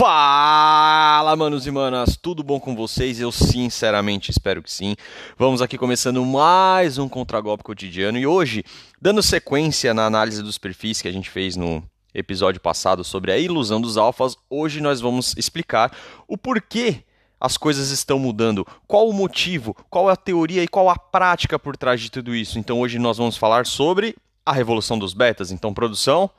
Fala, 0.00 1.36
manos 1.36 1.66
e 1.66 1.70
manas, 1.70 2.16
tudo 2.16 2.42
bom 2.42 2.58
com 2.58 2.74
vocês? 2.74 3.20
Eu 3.20 3.30
sinceramente 3.30 4.30
espero 4.30 4.62
que 4.62 4.72
sim. 4.72 4.96
Vamos 5.36 5.60
aqui 5.60 5.76
começando 5.76 6.24
mais 6.24 6.96
um 6.96 7.06
Contragolpe 7.06 7.62
Cotidiano 7.62 8.16
e 8.16 8.26
hoje, 8.26 8.64
dando 8.98 9.22
sequência 9.22 9.92
na 9.92 10.06
análise 10.06 10.42
dos 10.42 10.56
perfis 10.56 11.02
que 11.02 11.08
a 11.08 11.12
gente 11.12 11.28
fez 11.28 11.54
no 11.54 11.84
episódio 12.14 12.62
passado 12.62 13.04
sobre 13.04 13.30
a 13.30 13.36
ilusão 13.36 13.78
dos 13.78 13.98
alfas, 13.98 14.38
hoje 14.48 14.80
nós 14.80 15.02
vamos 15.02 15.34
explicar 15.36 15.94
o 16.26 16.38
porquê 16.38 17.04
as 17.38 17.58
coisas 17.58 17.90
estão 17.90 18.18
mudando, 18.18 18.66
qual 18.86 19.06
o 19.06 19.12
motivo, 19.12 19.76
qual 19.90 20.08
a 20.08 20.16
teoria 20.16 20.62
e 20.62 20.68
qual 20.68 20.88
a 20.88 20.96
prática 20.96 21.58
por 21.58 21.76
trás 21.76 22.00
de 22.00 22.10
tudo 22.10 22.34
isso. 22.34 22.58
Então 22.58 22.80
hoje 22.80 22.98
nós 22.98 23.18
vamos 23.18 23.36
falar 23.36 23.66
sobre 23.66 24.16
a 24.46 24.52
revolução 24.54 24.98
dos 24.98 25.12
betas. 25.12 25.50
Então, 25.50 25.74
produção, 25.74 26.30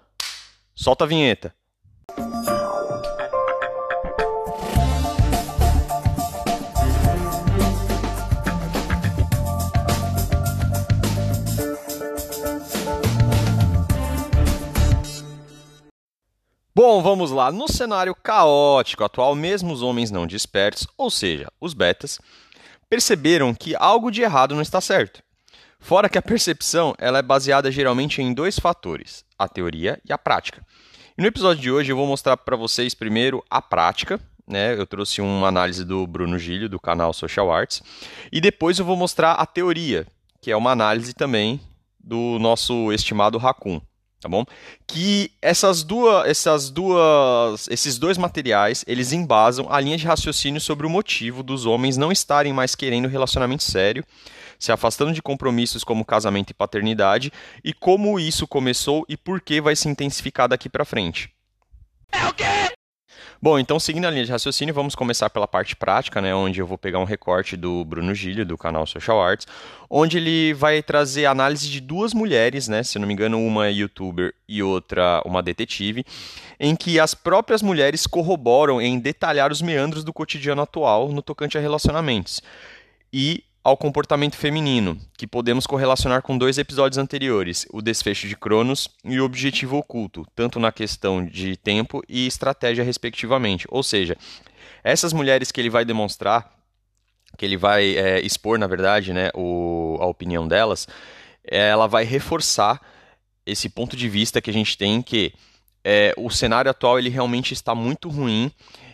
solta 0.74 1.04
a 1.04 1.08
vinheta. 1.08 1.54
Bom, 16.84 17.00
vamos 17.00 17.30
lá. 17.30 17.52
No 17.52 17.68
cenário 17.68 18.16
caótico 18.16 19.04
atual, 19.04 19.36
mesmo 19.36 19.72
os 19.72 19.84
homens 19.84 20.10
não 20.10 20.26
despertos, 20.26 20.88
ou 20.98 21.12
seja, 21.12 21.48
os 21.62 21.76
betas, 21.76 22.20
perceberam 22.90 23.54
que 23.54 23.76
algo 23.76 24.10
de 24.10 24.24
errado 24.24 24.56
não 24.56 24.64
está 24.64 24.82
certo. 24.82 25.22
Fora 25.80 26.10
que 26.10 26.18
a 26.18 26.24
percepção 26.24 26.96
ela 26.98 27.20
é 27.20 27.22
baseada 27.22 27.72
geralmente 27.72 28.20
em 28.20 28.34
dois 28.34 28.58
fatores, 28.58 29.24
a 29.38 29.48
teoria 29.48 30.02
e 30.04 30.12
a 30.12 30.18
prática. 30.18 30.66
E 31.16 31.22
no 31.22 31.28
episódio 31.28 31.62
de 31.62 31.72
hoje 31.72 31.92
eu 31.92 31.96
vou 31.96 32.08
mostrar 32.08 32.36
para 32.36 32.56
vocês 32.56 32.96
primeiro 32.96 33.46
a 33.48 33.62
prática, 33.62 34.20
né? 34.48 34.74
Eu 34.74 34.88
trouxe 34.88 35.22
uma 35.22 35.50
análise 35.50 35.86
do 35.86 36.08
Bruno 36.08 36.40
Gilho, 36.40 36.68
do 36.68 36.80
canal 36.80 37.14
Social 37.14 37.54
Arts, 37.54 37.84
e 38.32 38.42
depois 38.42 38.80
eu 38.80 38.86
vou 38.86 38.98
mostrar 38.98 39.34
a 39.34 39.46
teoria, 39.46 40.08
que 40.42 40.50
é 40.50 40.58
uma 40.58 40.72
análise 40.72 41.14
também 41.14 41.62
do 42.04 42.40
nosso 42.40 42.92
estimado 42.92 43.38
Raccoon 43.38 43.80
tá 44.22 44.30
bom? 44.30 44.46
Que 44.88 45.32
essas 45.42 45.84
duas, 45.84 46.28
essas 46.30 46.70
duas, 46.70 47.68
esses 47.68 47.98
dois 47.98 48.18
materiais, 48.18 48.86
eles 48.88 49.12
embasam 49.12 49.68
a 49.70 49.80
linha 49.80 49.98
de 49.98 50.06
raciocínio 50.06 50.62
sobre 50.62 50.86
o 50.86 50.90
motivo 50.90 51.42
dos 51.42 51.66
homens 51.66 51.98
não 51.98 52.12
estarem 52.12 52.54
mais 52.54 52.76
querendo 52.76 53.08
relacionamento 53.08 53.64
sério, 53.64 54.06
se 54.60 54.72
afastando 54.72 55.12
de 55.12 55.22
compromissos 55.22 55.84
como 55.84 56.06
casamento 56.06 56.52
e 56.52 56.54
paternidade, 56.54 57.34
e 57.64 57.74
como 57.74 58.20
isso 58.20 58.48
começou 58.48 59.04
e 59.10 59.18
por 59.18 59.42
que 59.42 59.60
vai 59.60 59.76
se 59.76 59.90
intensificar 59.90 60.48
daqui 60.48 60.70
para 60.70 60.86
frente. 60.86 61.30
É 62.12 62.28
o 62.28 62.34
quê? 62.34 62.72
Bom, 63.44 63.58
então 63.58 63.80
seguindo 63.80 64.06
a 64.06 64.12
linha 64.12 64.24
de 64.24 64.32
raciocínio, 64.32 64.72
vamos 64.72 64.94
começar 64.94 65.28
pela 65.28 65.48
parte 65.48 65.76
prática, 65.76 66.22
né, 66.22 66.36
onde 66.36 66.62
eu 66.62 66.68
vou 66.68 66.78
pegar 66.78 67.00
um 67.00 67.06
recorte 67.06 67.58
do 67.58 67.84
Bruno 67.84 68.14
Gilho, 68.14 68.46
do 68.46 68.56
canal 68.56 68.86
Social 68.86 69.20
Arts, 69.20 69.48
onde 69.90 70.18
ele 70.18 70.54
vai 70.54 70.84
trazer 70.84 71.26
análise 71.26 71.68
de 71.68 71.82
duas 71.82 72.14
mulheres, 72.14 72.68
né, 72.68 72.84
se 72.84 73.00
não 73.00 73.08
me 73.08 73.14
engano, 73.16 73.44
uma 73.44 73.66
é 73.66 73.72
youtuber 73.72 74.36
e 74.48 74.62
outra 74.62 75.24
uma 75.26 75.42
detetive, 75.42 76.06
em 76.60 76.76
que 76.76 77.00
as 77.00 77.16
próprias 77.16 77.64
mulheres 77.64 78.06
corroboram 78.06 78.80
em 78.80 79.00
detalhar 79.00 79.52
os 79.52 79.60
meandros 79.60 80.04
do 80.04 80.14
cotidiano 80.14 80.62
atual 80.62 81.12
no 81.12 81.24
tocante 81.24 81.58
a 81.58 81.62
relacionamentos. 81.62 82.44
E 83.12 83.44
ao 83.64 83.78
comportamento 83.78 84.36
feminino, 84.36 84.98
que 85.16 85.28
podemos 85.28 85.68
correlacionar 85.68 86.22
com 86.22 86.38
dois 86.38 86.58
episódios 86.58 86.98
anteriores, 86.98 87.68
o 87.72 87.82
desfecho 87.82 88.28
de 88.28 88.36
Cronos 88.36 88.90
e 89.06 89.20
o 89.20 89.26
objetivo 89.26 89.78
oculto, 89.78 90.26
tanto 90.36 90.60
na 90.60 90.72
questão 90.72 91.24
de 91.24 91.56
tempo 91.56 92.02
e 92.10 92.26
estratégia, 92.26 92.84
respectivamente. 92.84 93.68
Ou 93.70 93.84
seja, 93.84 94.18
essas 94.84 95.14
mulheres 95.14 95.52
que 95.52 95.62
ele 95.62 95.70
vai 95.70 95.86
demonstrar, 95.86 96.52
que 97.38 97.46
ele 97.46 97.56
vai 97.56 97.96
é, 97.96 98.20
expor, 98.22 98.58
na 98.58 98.68
verdade, 98.68 99.14
né, 99.14 99.30
o, 99.36 99.98
a 100.02 100.08
opinião 100.08 100.48
delas, 100.48 100.88
ela 101.44 101.88
vai 101.88 102.04
reforçar 102.04 102.82
esse 103.46 103.70
ponto 103.70 103.96
de 103.96 104.10
vista 104.10 104.42
que 104.42 104.50
a 104.50 104.54
gente 104.54 104.78
tem 104.78 105.02
que 105.02 105.34
é, 105.84 106.14
o 106.18 106.30
cenário 106.30 106.70
atual 106.70 107.00
ele 107.00 107.10
realmente 107.10 107.54
está 107.54 107.74
muito 107.74 108.08
ruim 108.08 108.52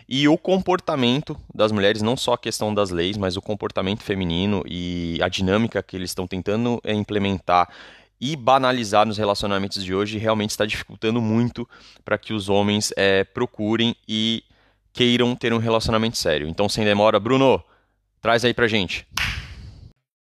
e 0.08 0.26
o 0.26 0.38
comportamento 0.38 1.36
das 1.54 1.70
mulheres, 1.70 2.00
não 2.00 2.16
só 2.16 2.32
a 2.32 2.38
questão 2.38 2.72
das 2.72 2.88
leis, 2.88 3.18
mas 3.18 3.36
o 3.36 3.42
comportamento 3.42 4.02
feminino 4.02 4.62
e 4.66 5.18
a 5.22 5.28
dinâmica 5.28 5.82
que 5.82 5.94
eles 5.94 6.10
estão 6.10 6.26
tentando 6.26 6.80
é, 6.82 6.94
implementar 6.94 7.68
e 8.18 8.34
banalizar 8.34 9.06
nos 9.06 9.18
relacionamentos 9.18 9.84
de 9.84 9.94
hoje 9.94 10.16
realmente 10.16 10.50
está 10.50 10.64
dificultando 10.64 11.20
muito 11.20 11.68
para 12.04 12.16
que 12.16 12.32
os 12.32 12.48
homens 12.48 12.90
é, 12.96 13.22
procurem 13.22 13.94
e 14.08 14.42
queiram 14.94 15.36
ter 15.36 15.52
um 15.52 15.58
relacionamento 15.58 16.16
sério. 16.16 16.48
Então, 16.48 16.68
sem 16.68 16.84
demora, 16.84 17.20
Bruno, 17.20 17.62
traz 18.22 18.44
aí 18.46 18.54
pra 18.54 18.66
gente. 18.66 19.06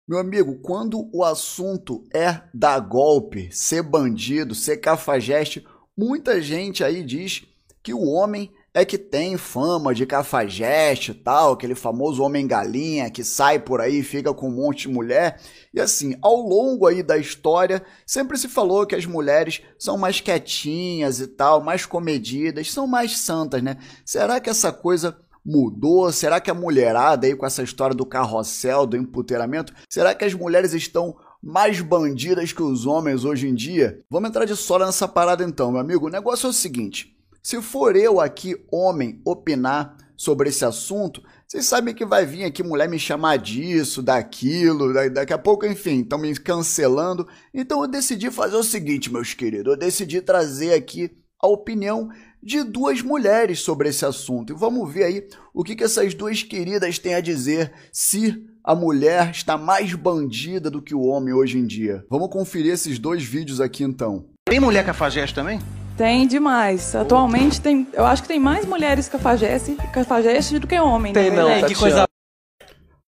Meu 0.05 0.19
amigo, 0.19 0.59
quando 0.61 1.09
o 1.13 1.23
assunto 1.23 2.03
é 2.13 2.41
dar 2.53 2.79
golpe, 2.79 3.49
ser 3.51 3.83
bandido, 3.83 4.53
ser 4.53 4.77
cafajeste, 4.77 5.65
muita 5.97 6.41
gente 6.41 6.83
aí 6.83 7.03
diz 7.03 7.43
que 7.81 7.93
o 7.93 8.03
homem 8.03 8.51
é 8.73 8.85
que 8.85 8.97
tem 8.97 9.37
fama 9.37 9.93
de 9.93 10.05
cafajeste 10.05 11.11
e 11.11 11.13
tal, 11.15 11.53
aquele 11.53 11.73
famoso 11.73 12.21
homem-galinha 12.21 13.09
que 13.09 13.23
sai 13.23 13.57
por 13.57 13.81
aí 13.81 13.99
e 13.99 14.03
fica 14.03 14.33
com 14.33 14.49
um 14.49 14.55
monte 14.55 14.87
de 14.87 14.93
mulher. 14.93 15.39
E 15.73 15.79
assim, 15.79 16.15
ao 16.21 16.35
longo 16.35 16.85
aí 16.85 17.01
da 17.01 17.17
história, 17.17 17.81
sempre 18.05 18.37
se 18.37 18.47
falou 18.47 18.85
que 18.85 18.95
as 18.95 19.05
mulheres 19.05 19.61
são 19.79 19.97
mais 19.97 20.21
quietinhas 20.21 21.19
e 21.19 21.27
tal, 21.27 21.63
mais 21.63 21.85
comedidas, 21.85 22.71
são 22.71 22.85
mais 22.85 23.17
santas, 23.17 23.63
né? 23.63 23.77
Será 24.05 24.39
que 24.39 24.49
essa 24.49 24.71
coisa 24.71 25.17
mudou? 25.43 26.11
Será 26.11 26.39
que 26.39 26.51
a 26.51 26.53
mulherada 26.53 27.25
aí 27.25 27.35
com 27.35 27.45
essa 27.45 27.63
história 27.63 27.95
do 27.95 28.05
carrossel, 28.05 28.85
do 28.85 28.97
emputeiramento, 28.97 29.73
será 29.89 30.13
que 30.13 30.25
as 30.25 30.33
mulheres 30.33 30.73
estão 30.73 31.15
mais 31.41 31.81
bandidas 31.81 32.51
que 32.51 32.61
os 32.61 32.85
homens 32.85 33.23
hoje 33.23 33.47
em 33.47 33.55
dia? 33.55 34.03
Vamos 34.09 34.29
entrar 34.29 34.45
de 34.45 34.55
sola 34.55 34.85
nessa 34.85 35.07
parada 35.07 35.43
então, 35.43 35.71
meu 35.71 35.81
amigo. 35.81 36.07
O 36.07 36.11
negócio 36.11 36.45
é 36.45 36.49
o 36.49 36.53
seguinte: 36.53 37.16
se 37.47 37.61
for 37.61 37.95
eu 37.95 38.19
aqui, 38.19 38.57
homem, 38.69 39.21
opinar 39.23 39.95
sobre 40.17 40.49
esse 40.49 40.65
assunto, 40.65 41.23
vocês 41.47 41.65
sabem 41.65 41.95
que 41.95 42.05
vai 42.05 42.25
vir 42.25 42.43
aqui 42.43 42.61
mulher 42.61 42.89
me 42.89 42.99
chamar 42.99 43.37
disso, 43.37 44.01
daquilo, 44.01 44.93
daqui 45.13 45.31
a 45.31 45.37
pouco, 45.37 45.65
enfim, 45.65 46.01
estão 46.01 46.19
me 46.19 46.35
cancelando. 46.35 47.25
Então 47.53 47.81
eu 47.81 47.87
decidi 47.87 48.29
fazer 48.29 48.57
o 48.57 48.63
seguinte, 48.63 49.09
meus 49.09 49.33
queridos, 49.33 49.71
eu 49.71 49.79
decidi 49.79 50.19
trazer 50.19 50.73
aqui 50.73 51.09
a 51.41 51.47
opinião 51.47 52.09
de 52.43 52.65
duas 52.65 53.01
mulheres 53.01 53.61
sobre 53.61 53.87
esse 53.87 54.03
assunto. 54.03 54.51
E 54.51 54.55
vamos 54.57 54.93
ver 54.93 55.05
aí 55.05 55.27
o 55.53 55.63
que, 55.63 55.73
que 55.73 55.85
essas 55.85 56.13
duas 56.13 56.43
queridas 56.43 56.99
têm 56.99 57.13
a 57.13 57.21
dizer 57.21 57.71
se 57.93 58.45
a 58.61 58.75
mulher 58.75 59.31
está 59.31 59.57
mais 59.57 59.93
bandida 59.93 60.69
do 60.69 60.81
que 60.81 60.93
o 60.93 61.03
homem 61.03 61.33
hoje 61.33 61.57
em 61.57 61.65
dia. 61.65 62.03
Vamos 62.09 62.29
conferir 62.29 62.73
esses 62.73 62.99
dois 62.99 63.23
vídeos 63.23 63.61
aqui 63.61 63.85
então. 63.85 64.25
Tem 64.49 64.59
mulher 64.59 64.85
cafajeste 64.85 65.33
também? 65.33 65.61
Tem 65.97 66.27
demais. 66.27 66.95
Atualmente 66.95 67.59
tem, 67.59 67.87
eu 67.91 68.05
acho 68.05 68.21
que 68.21 68.27
tem 68.27 68.39
mais 68.39 68.65
mulheres 68.65 69.09
cafajeste, 69.09 69.75
cafajeste 69.91 70.59
do 70.59 70.67
que 70.67 70.79
homem. 70.79 71.11
Tem 71.11 71.31
né? 71.31 71.35
não, 71.35 71.49
é, 71.49 71.63
que 71.63 71.73
coisa. 71.73 72.07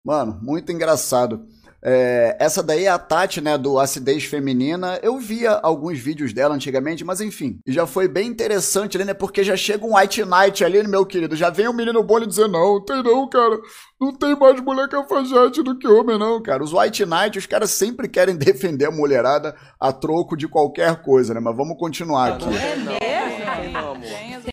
Mano, 0.03 0.40
muito 0.41 0.72
engraçado. 0.72 1.45
É, 1.81 2.35
essa 2.40 2.62
daí 2.62 2.85
é 2.85 2.90
a 2.90 3.00
Tati, 3.00 3.41
né, 3.41 3.57
do 3.57 3.79
Acidez 3.79 4.23
Feminina. 4.25 5.00
Eu 5.01 5.17
via 5.17 5.51
alguns 5.63 5.97
vídeos 6.00 6.34
dela 6.34 6.56
antigamente, 6.56 7.06
mas 7.06 7.22
enfim. 7.22 7.59
E 7.66 7.72
já 7.72 7.85
foi 7.85 8.07
bem 8.07 8.28
interessante 8.28 8.97
ali, 8.97 9.06
né, 9.06 9.13
porque 9.13 9.44
já 9.44 9.56
chega 9.56 9.85
um 9.85 9.95
White 9.95 10.23
Knight 10.25 10.63
ali, 10.63 10.85
meu 10.88 11.06
querido. 11.06 11.35
Já 11.35 11.50
vem 11.50 11.67
um 11.67 11.73
menino 11.73 12.06
e 12.22 12.28
dizer, 12.28 12.47
não, 12.47 12.84
tem 12.84 13.01
não, 13.01 13.28
cara. 13.29 13.57
Não 14.00 14.13
tem 14.13 14.35
mais 14.38 14.59
mulher 14.62 14.88
cafajate 14.88 15.62
do 15.62 15.78
que 15.78 15.88
homem, 15.88 16.17
não, 16.17 16.41
cara. 16.41 16.63
Os 16.63 16.73
White 16.73 17.06
Knight, 17.06 17.38
os 17.38 17.45
caras 17.45 17.72
sempre 17.72 18.07
querem 18.07 18.35
defender 18.38 18.85
a 18.85 18.91
mulherada 18.91 19.56
a 19.79 19.91
troco 19.91 20.35
de 20.35 20.47
qualquer 20.47 21.01
coisa, 21.01 21.34
né? 21.34 21.40
Mas 21.40 21.56
vamos 21.56 21.78
continuar 21.78 22.34
aqui. 22.34 22.46
É 22.46 22.75
mesmo? 22.75 24.50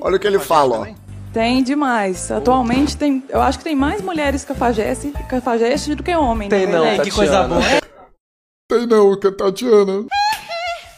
Olha 0.00 0.16
o 0.16 0.20
que 0.20 0.26
ele 0.26 0.38
fala, 0.38 0.80
ó. 0.80 1.05
Tem 1.36 1.62
demais. 1.62 2.30
Atualmente 2.30 2.96
tem, 2.96 3.22
eu 3.28 3.42
acho 3.42 3.58
que 3.58 3.64
tem 3.64 3.76
mais 3.76 4.00
mulheres 4.00 4.42
cafajeste, 4.42 5.12
cafajeste 5.28 5.94
do 5.94 6.02
que 6.02 6.16
homens. 6.16 6.48
Tem 6.48 6.66
não, 6.66 6.82
né? 6.82 6.98
Que 6.98 7.10
coisa 7.10 7.42
boa. 7.42 7.60
Tem 8.66 8.86
não, 8.86 9.20
Tatiana. 9.20 10.06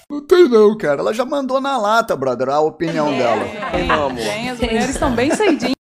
Não 0.08 0.24
tem 0.24 0.48
não, 0.48 0.78
cara. 0.78 1.00
Ela 1.00 1.12
já 1.12 1.24
mandou 1.24 1.60
na 1.60 1.76
lata, 1.76 2.14
brother, 2.14 2.50
a 2.50 2.60
opinião 2.60 3.08
é, 3.08 3.18
dela. 3.18 3.70
Tem, 3.72 3.88
não, 3.88 4.06
amor. 4.06 4.22
Tem, 4.22 4.50
as 4.50 4.60
mulheres 4.60 4.90
estão 4.90 5.12
bem 5.12 5.34
saidinhas. 5.34 5.77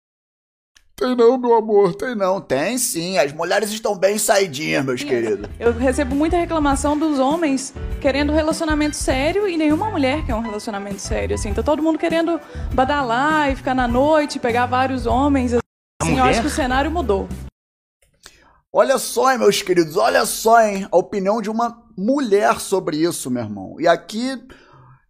Tem 0.99 1.15
não, 1.15 1.37
meu 1.37 1.53
amor, 1.53 1.93
tem 1.93 2.15
não. 2.15 2.41
Tem 2.41 2.75
sim, 2.75 3.19
as 3.19 3.31
mulheres 3.31 3.69
estão 3.71 3.95
bem 3.95 4.17
saidinhas, 4.17 4.83
meus 4.83 5.03
queridos. 5.03 5.47
Eu 5.59 5.71
recebo 5.71 6.15
muita 6.15 6.37
reclamação 6.37 6.97
dos 6.97 7.19
homens 7.19 7.71
querendo 8.01 8.33
relacionamento 8.33 8.95
sério 8.95 9.47
e 9.47 9.57
nenhuma 9.57 9.91
mulher 9.91 10.25
quer 10.25 10.33
um 10.33 10.41
relacionamento 10.41 10.99
sério, 10.99 11.35
assim. 11.35 11.53
Tá 11.53 11.61
todo 11.61 11.83
mundo 11.83 11.99
querendo 11.99 12.41
badalar 12.73 13.51
e 13.51 13.55
ficar 13.55 13.75
na 13.75 13.87
noite, 13.87 14.39
pegar 14.39 14.65
vários 14.65 15.05
homens. 15.05 15.53
Assim, 16.01 16.17
eu 16.17 16.23
acho 16.23 16.41
que 16.41 16.47
o 16.47 16.49
cenário 16.49 16.89
mudou. 16.89 17.29
Olha 18.73 18.97
só, 18.97 19.31
hein, 19.31 19.37
meus 19.37 19.61
queridos, 19.61 19.97
olha 19.97 20.25
só, 20.25 20.59
hein, 20.63 20.87
a 20.91 20.97
opinião 20.97 21.43
de 21.43 21.49
uma 21.51 21.83
mulher 21.95 22.59
sobre 22.59 22.97
isso, 22.97 23.29
meu 23.29 23.43
irmão. 23.43 23.75
E 23.79 23.87
aqui 23.87 24.41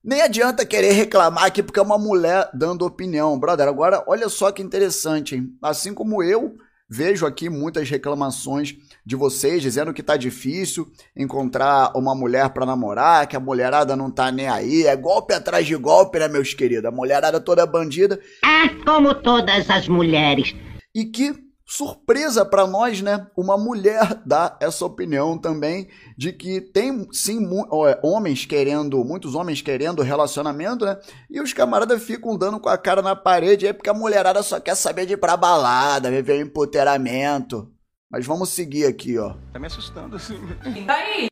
Nem 0.07 0.21
adianta 0.21 0.65
querer 0.65 0.93
reclamar 0.93 1.43
aqui 1.43 1.61
porque 1.61 1.81
é 1.81 1.83
uma 1.83 1.97
mulher 1.97 2.49
dando 2.53 2.85
opinião, 2.85 3.37
brother. 3.37 3.67
Agora, 3.67 4.05
olha 4.07 4.29
só 4.29 4.53
que 4.53 4.61
interessante, 4.61 5.35
hein? 5.35 5.49
Assim 5.61 5.93
como 5.93 6.23
eu 6.23 6.55
vejo 6.89 7.25
aqui 7.25 7.49
muitas 7.49 7.89
reclamações 7.89 8.73
de 9.05 9.17
vocês 9.17 9.61
dizendo 9.61 9.93
que 9.93 10.01
tá 10.01 10.15
difícil 10.15 10.89
encontrar 11.13 11.91
uma 11.93 12.15
mulher 12.15 12.51
para 12.51 12.65
namorar, 12.65 13.27
que 13.27 13.35
a 13.35 13.39
mulherada 13.41 13.97
não 13.97 14.09
tá 14.09 14.31
nem 14.31 14.47
aí, 14.47 14.87
é 14.87 14.95
golpe 14.95 15.33
atrás 15.33 15.67
de 15.67 15.75
golpe, 15.75 16.19
né, 16.19 16.29
meus 16.29 16.53
queridos? 16.53 16.85
A 16.85 16.91
mulherada 16.91 17.41
toda 17.41 17.65
bandida. 17.65 18.17
É 18.45 18.69
como 18.85 19.13
todas 19.13 19.69
as 19.69 19.89
mulheres. 19.89 20.55
E 20.95 21.03
que 21.03 21.46
surpresa 21.67 22.45
para 22.45 22.65
nós, 22.65 23.01
né? 23.01 23.27
Uma 23.35 23.57
mulher 23.57 24.21
dá 24.25 24.57
essa 24.61 24.85
opinião 24.85 25.37
também 25.37 25.89
de 26.17 26.31
que 26.31 26.61
tem 26.61 27.05
sim 27.11 27.45
é, 27.85 27.99
homens 28.01 28.45
querendo, 28.45 29.03
muitos 29.03 29.35
homens 29.35 29.61
querendo 29.61 30.01
relacionamento, 30.01 30.85
né? 30.85 30.97
E 31.29 31.41
os 31.41 31.51
camaradas 31.51 32.01
ficam 32.01 32.37
dando 32.37 32.59
com 32.59 32.69
a 32.69 32.77
cara 32.77 33.01
na 33.01 33.15
parede 33.15 33.67
aí 33.67 33.73
porque 33.73 33.89
a 33.89 33.93
mulherada 33.93 34.41
só 34.41 34.61
quer 34.61 34.75
saber 34.75 35.05
de 35.05 35.13
ir 35.13 35.17
pra 35.17 35.35
balada, 35.35 36.09
viver 36.09 36.39
empoteramento. 36.39 37.69
Mas 38.09 38.25
vamos 38.25 38.49
seguir 38.49 38.85
aqui, 38.85 39.17
ó. 39.17 39.35
Tá 39.51 39.59
me 39.59 39.67
assustando 39.67 40.15
assim. 40.15 40.39
Daí, 40.85 41.27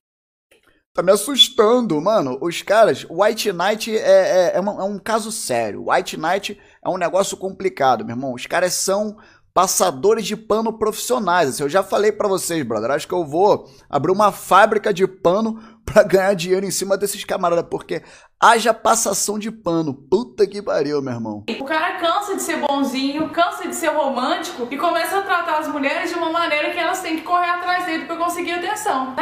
Tá 0.95 1.03
me 1.03 1.11
assustando, 1.11 1.99
mano. 1.99 2.37
Os 2.41 2.61
caras, 2.61 3.05
White 3.09 3.51
Knight 3.51 3.93
é, 3.93 3.99
é, 3.99 4.51
é, 4.55 4.61
um, 4.61 4.79
é 4.79 4.83
um 4.85 4.97
caso 4.97 5.29
sério. 5.29 5.89
White 5.89 6.15
Knight 6.15 6.57
é 6.81 6.89
um 6.89 6.95
negócio 6.95 7.35
complicado, 7.35 8.05
meu 8.05 8.15
irmão. 8.15 8.33
Os 8.33 8.45
caras 8.45 8.75
são 8.75 9.17
passadores 9.55 10.27
de 10.27 10.35
pano 10.35 10.73
profissionais. 10.73 11.47
Assim, 11.47 11.63
eu 11.63 11.69
já 11.69 11.81
falei 11.81 12.11
para 12.11 12.27
vocês, 12.27 12.61
brother, 12.63 12.91
acho 12.91 13.07
que 13.07 13.13
eu 13.13 13.23
vou 13.25 13.71
abrir 13.89 14.11
uma 14.11 14.29
fábrica 14.29 14.93
de 14.93 15.07
pano 15.07 15.57
para 15.85 16.03
ganhar 16.03 16.33
dinheiro 16.33 16.65
em 16.65 16.71
cima 16.71 16.97
desses 16.97 17.23
camaradas, 17.23 17.65
porque 17.71 18.03
haja 18.37 18.73
passação 18.73 19.39
de 19.39 19.49
pano. 19.49 19.93
Puta 19.93 20.45
que 20.45 20.61
pariu, 20.61 21.01
meu 21.01 21.13
irmão. 21.13 21.45
o 21.47 21.63
cara 21.63 21.97
cansa 21.97 22.35
de 22.35 22.41
ser 22.41 22.57
bonzinho, 22.57 23.29
cansa 23.29 23.65
de 23.65 23.73
ser 23.73 23.87
romântico 23.87 24.67
e 24.69 24.77
começa 24.77 25.19
a 25.19 25.21
tratar 25.21 25.59
as 25.59 25.69
mulheres 25.69 26.09
de 26.09 26.17
uma 26.17 26.29
maneira 26.29 26.71
que 26.71 26.77
elas 26.77 27.01
têm 27.01 27.15
que 27.15 27.21
correr 27.21 27.49
atrás 27.49 27.85
dele 27.85 28.05
para 28.05 28.17
conseguir 28.17 28.51
atenção. 28.51 29.15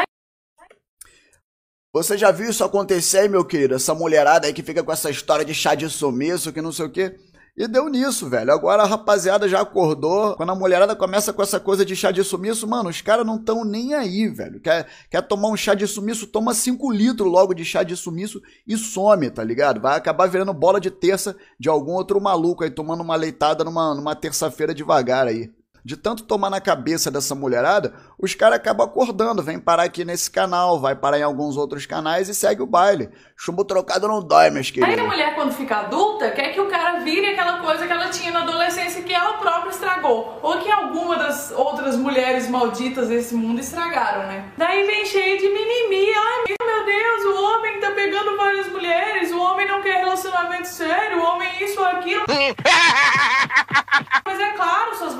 Você 1.93 2.17
já 2.17 2.31
viu 2.31 2.49
isso 2.49 2.63
acontecer, 2.63 3.29
meu 3.29 3.45
querido? 3.45 3.75
Essa 3.75 3.93
mulherada 3.93 4.47
aí 4.47 4.53
que 4.53 4.63
fica 4.63 4.83
com 4.83 4.91
essa 4.91 5.11
história 5.11 5.45
de 5.45 5.53
chá 5.53 5.75
de 5.75 5.87
sumiço, 5.87 6.51
que 6.51 6.59
não 6.59 6.71
sei 6.71 6.85
o 6.87 6.89
quê. 6.89 7.19
E 7.55 7.67
deu 7.67 7.87
nisso, 7.87 8.27
velho. 8.27 8.51
Agora 8.51 8.81
a 8.81 8.85
rapaziada 8.85 9.47
já 9.47 9.61
acordou. 9.61 10.35
Quando 10.35 10.51
a 10.51 10.55
mulherada 10.55 10.95
começa 10.95 11.31
com 11.31 11.43
essa 11.43 11.59
coisa 11.59 11.85
de 11.85 11.95
chá 11.95 12.09
de 12.09 12.23
sumiço, 12.23 12.67
mano, 12.67 12.89
os 12.89 12.99
caras 12.99 13.25
não 13.25 13.35
estão 13.35 13.63
nem 13.63 13.93
aí, 13.93 14.27
velho. 14.27 14.59
Quer, 14.59 14.87
quer 15.09 15.21
tomar 15.21 15.49
um 15.49 15.57
chá 15.57 15.75
de 15.75 15.85
sumiço, 15.85 16.25
toma 16.25 16.55
5 16.55 16.91
litros 16.91 17.31
logo 17.31 17.53
de 17.53 17.63
chá 17.63 17.83
de 17.83 17.95
sumiço 17.95 18.41
e 18.65 18.75
some, 18.75 19.29
tá 19.29 19.43
ligado? 19.43 19.79
Vai 19.79 19.95
acabar 19.95 20.27
virando 20.27 20.51
bola 20.51 20.81
de 20.81 20.89
terça 20.89 21.35
de 21.59 21.69
algum 21.69 21.91
outro 21.91 22.19
maluco 22.19 22.63
aí, 22.63 22.71
tomando 22.71 23.03
uma 23.03 23.15
leitada 23.15 23.63
numa, 23.63 23.93
numa 23.93 24.15
terça-feira 24.15 24.73
devagar 24.73 25.27
aí 25.27 25.51
de 25.83 25.97
tanto 25.97 26.23
tomar 26.23 26.49
na 26.49 26.61
cabeça 26.61 27.11
dessa 27.11 27.35
mulherada, 27.35 27.93
os 28.17 28.33
caras 28.33 28.57
acabam 28.57 28.87
acordando, 28.87 29.43
vem 29.43 29.59
parar 29.59 29.83
aqui 29.83 30.05
nesse 30.05 30.31
canal, 30.31 30.79
vai 30.79 30.95
parar 30.95 31.19
em 31.19 31.23
alguns 31.23 31.57
outros 31.57 31.85
canais 31.85 32.29
e 32.29 32.33
segue 32.33 32.61
o 32.61 32.65
baile. 32.65 33.09
Chumbo 33.35 33.65
trocado 33.65 34.07
não 34.07 34.21
dói, 34.21 34.49
meus 34.49 34.71
queridos. 34.71 34.97
Aí 34.97 34.99
a 34.99 35.07
mulher, 35.07 35.35
quando 35.35 35.51
fica 35.51 35.77
adulta, 35.77 36.31
quer 36.31 36.53
que 36.53 36.61
o 36.61 36.67
cara 36.67 36.99
vire 36.99 37.27
aquela 37.27 37.59
coisa 37.59 37.85
que 37.85 37.91
ela 37.91 38.09
tinha 38.09 38.31
na 38.31 38.43
adolescência 38.43 39.03
que 39.03 39.13
ela 39.13 39.33
própria 39.33 39.71
estragou. 39.71 40.39
Ou 40.41 40.59
que 40.59 40.71
alguma 40.71 41.17
das 41.17 41.51
outras 41.51 41.97
mulheres 41.97 42.49
malditas 42.49 43.09
desse 43.09 43.35
mundo 43.35 43.59
estragaram, 43.59 44.27
né? 44.27 44.51
Daí 44.57 44.85
vem 44.85 45.05
cheio 45.05 45.37
de 45.37 45.49
mimimi. 45.49 46.13
Ai, 46.15 46.55
meu 46.61 46.85
Deus, 46.85 47.25
o 47.25 47.43
homem 47.43 47.79
tá 47.79 47.91
pegando 47.91 48.37
várias 48.37 48.67
mulheres, 48.69 49.31
o 49.31 49.39
homem 49.39 49.67
não 49.67 49.81
quer 49.81 49.97
relacionamento 49.97 50.67
sério, 50.67 51.19
o 51.19 51.23
homem 51.23 51.49
isso 51.61 51.79
ou 51.79 51.85
aquilo. 51.85 52.23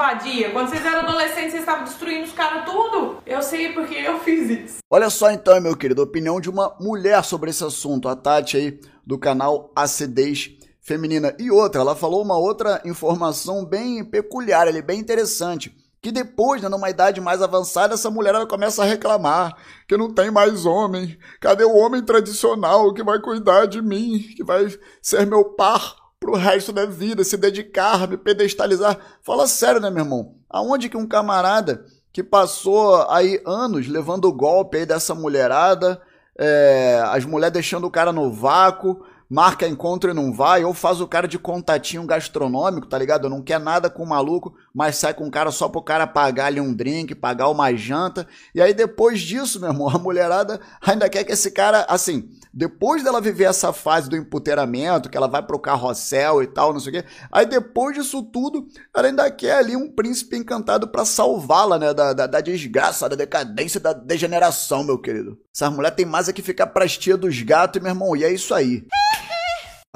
Vadias. 0.03 0.51
Quando 0.51 0.67
vocês 0.67 0.85
eram 0.85 0.99
adolescentes, 0.99 1.51
vocês 1.51 1.61
estavam 1.61 1.85
destruindo 1.85 2.25
os 2.25 2.33
caras 2.33 2.65
tudo. 2.65 3.19
Eu 3.25 3.41
sei 3.41 3.71
porque 3.71 3.95
eu 3.95 4.19
fiz 4.19 4.49
isso. 4.49 4.77
Olha 4.91 5.09
só 5.09 5.31
então, 5.31 5.61
meu 5.61 5.77
querido, 5.77 6.01
a 6.01 6.03
opinião 6.03 6.41
de 6.41 6.49
uma 6.49 6.75
mulher 6.77 7.23
sobre 7.23 7.51
esse 7.51 7.63
assunto, 7.63 8.09
a 8.09 8.15
Tati 8.15 8.57
aí 8.57 8.81
do 9.05 9.17
canal 9.17 9.71
Acidez 9.73 10.51
Feminina. 10.81 11.33
E 11.39 11.49
outra, 11.49 11.79
ela 11.79 11.95
falou 11.95 12.21
uma 12.21 12.37
outra 12.37 12.81
informação 12.83 13.63
bem 13.63 14.03
peculiar, 14.03 14.67
ali, 14.67 14.81
bem 14.81 14.99
interessante. 14.99 15.73
Que 16.01 16.11
depois, 16.11 16.61
né, 16.61 16.67
numa 16.67 16.89
idade 16.89 17.21
mais 17.21 17.41
avançada, 17.41 17.93
essa 17.93 18.09
mulher 18.09 18.35
ela 18.35 18.45
começa 18.45 18.83
a 18.83 18.85
reclamar 18.85 19.55
que 19.87 19.95
não 19.95 20.13
tem 20.13 20.29
mais 20.29 20.65
homem. 20.65 21.17
Cadê 21.39 21.63
o 21.63 21.77
homem 21.77 22.03
tradicional 22.03 22.93
que 22.93 23.01
vai 23.01 23.21
cuidar 23.21 23.67
de 23.67 23.81
mim, 23.81 24.19
que 24.35 24.43
vai 24.43 24.67
ser 25.01 25.25
meu 25.25 25.45
par 25.45 26.02
pro 26.23 26.37
resto 26.37 26.71
da 26.71 26.85
vida, 26.85 27.21
se 27.21 27.35
dedicar, 27.35 28.07
me 28.07 28.15
pedestalizar? 28.15 28.97
Fala 29.21 29.45
sério, 29.45 29.81
né, 29.81 29.89
meu 29.89 30.05
irmão? 30.05 30.35
Aonde 30.49 30.87
que 30.87 30.95
um 30.95 31.05
camarada 31.05 31.85
que 32.13 32.23
passou 32.23 33.05
aí 33.09 33.41
anos 33.45 33.89
levando 33.89 34.25
o 34.25 34.33
golpe 34.33 34.77
aí 34.77 34.85
dessa 34.85 35.13
mulherada, 35.13 36.01
é, 36.39 37.03
as 37.07 37.25
mulheres 37.25 37.51
deixando 37.51 37.87
o 37.87 37.91
cara 37.91 38.13
no 38.13 38.31
vácuo, 38.31 39.03
marca 39.33 39.67
encontro 39.67 40.11
e 40.11 40.13
não 40.13 40.31
vai, 40.31 40.63
ou 40.63 40.75
faz 40.75 41.01
o 41.01 41.07
cara 41.07 41.27
de 41.27 41.39
contatinho 41.39 42.05
gastronômico, 42.05 42.85
tá 42.85 42.99
ligado? 42.99 43.27
Não 43.27 43.41
quer 43.41 43.59
nada 43.59 43.89
com 43.89 44.03
o 44.03 44.07
maluco, 44.07 44.53
mas 44.71 44.97
sai 44.97 45.11
com 45.11 45.25
o 45.25 45.31
cara 45.31 45.49
só 45.49 45.67
pro 45.67 45.81
cara 45.81 46.05
pagar 46.05 46.45
ali 46.45 46.61
um 46.61 46.71
drink, 46.71 47.15
pagar 47.15 47.49
uma 47.49 47.75
janta. 47.75 48.27
E 48.53 48.61
aí 48.61 48.75
depois 48.75 49.19
disso, 49.19 49.59
meu 49.59 49.71
irmão, 49.71 49.89
a 49.89 49.97
mulherada 49.97 50.61
ainda 50.79 51.09
quer 51.09 51.23
que 51.23 51.31
esse 51.31 51.49
cara, 51.49 51.83
assim, 51.89 52.29
depois 52.53 53.03
dela 53.03 53.19
viver 53.19 53.45
essa 53.45 53.73
fase 53.73 54.07
do 54.07 54.15
empoteramento, 54.15 55.09
que 55.09 55.17
ela 55.17 55.27
vai 55.27 55.41
pro 55.41 55.57
carrossel 55.57 56.43
e 56.43 56.45
tal, 56.45 56.71
não 56.71 56.79
sei 56.79 56.89
o 56.91 57.01
quê, 57.01 57.07
aí 57.31 57.47
depois 57.47 57.95
disso 57.95 58.21
tudo, 58.21 58.67
ela 58.95 59.07
ainda 59.07 59.31
quer 59.31 59.57
ali 59.57 59.75
um 59.75 59.91
príncipe 59.91 60.37
encantado 60.37 60.87
para 60.87 61.05
salvá-la, 61.05 61.79
né, 61.79 61.91
da, 61.91 62.13
da, 62.13 62.27
da, 62.27 62.39
desgraça, 62.39 63.09
da 63.09 63.15
decadência, 63.15 63.79
da 63.79 63.93
degeneração, 63.93 64.83
meu 64.83 64.99
querido. 64.99 65.39
Essa 65.51 65.71
mulher 65.71 65.89
tem 65.95 66.05
mais 66.05 66.29
é 66.29 66.33
que 66.33 66.43
ficar 66.43 66.67
pras 66.67 66.95
tia 66.95 67.17
dos 67.17 67.41
gatos, 67.41 67.81
meu 67.81 67.91
irmão, 67.91 68.15
e 68.15 68.23
é 68.23 68.31
isso 68.31 68.53
aí. 68.53 68.85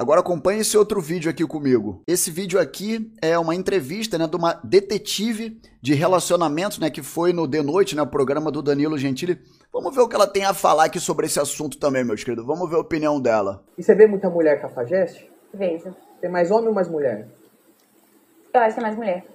Agora 0.00 0.20
acompanhe 0.20 0.60
esse 0.60 0.78
outro 0.78 1.00
vídeo 1.00 1.28
aqui 1.28 1.44
comigo. 1.44 2.04
Esse 2.06 2.30
vídeo 2.30 2.60
aqui 2.60 3.12
é 3.20 3.36
uma 3.36 3.52
entrevista 3.52 4.16
né, 4.16 4.28
de 4.28 4.36
uma 4.36 4.60
detetive 4.62 5.60
de 5.82 5.92
relacionamentos, 5.92 6.78
né, 6.78 6.88
que 6.88 7.02
foi 7.02 7.32
no 7.32 7.48
The 7.48 7.62
Noite, 7.62 7.96
né, 7.96 8.02
o 8.02 8.06
programa 8.06 8.52
do 8.52 8.62
Danilo 8.62 8.96
Gentili. 8.96 9.40
Vamos 9.72 9.92
ver 9.92 10.02
o 10.02 10.08
que 10.08 10.14
ela 10.14 10.28
tem 10.28 10.44
a 10.44 10.54
falar 10.54 10.84
aqui 10.84 11.00
sobre 11.00 11.26
esse 11.26 11.40
assunto 11.40 11.78
também, 11.78 12.04
meus 12.04 12.22
queridos. 12.22 12.46
Vamos 12.46 12.70
ver 12.70 12.76
a 12.76 12.78
opinião 12.78 13.20
dela. 13.20 13.64
E 13.76 13.82
você 13.82 13.92
vê 13.92 14.06
muita 14.06 14.30
mulher 14.30 14.60
cafajeste? 14.60 15.28
Vejo. 15.52 15.92
Tem 16.20 16.30
mais 16.30 16.52
homem 16.52 16.68
ou 16.68 16.74
mais 16.74 16.86
mulher? 16.86 17.26
Eu 18.54 18.60
acho 18.60 18.74
que 18.74 18.80
é 18.80 18.82
mais 18.84 18.94
mulher. 18.94 19.26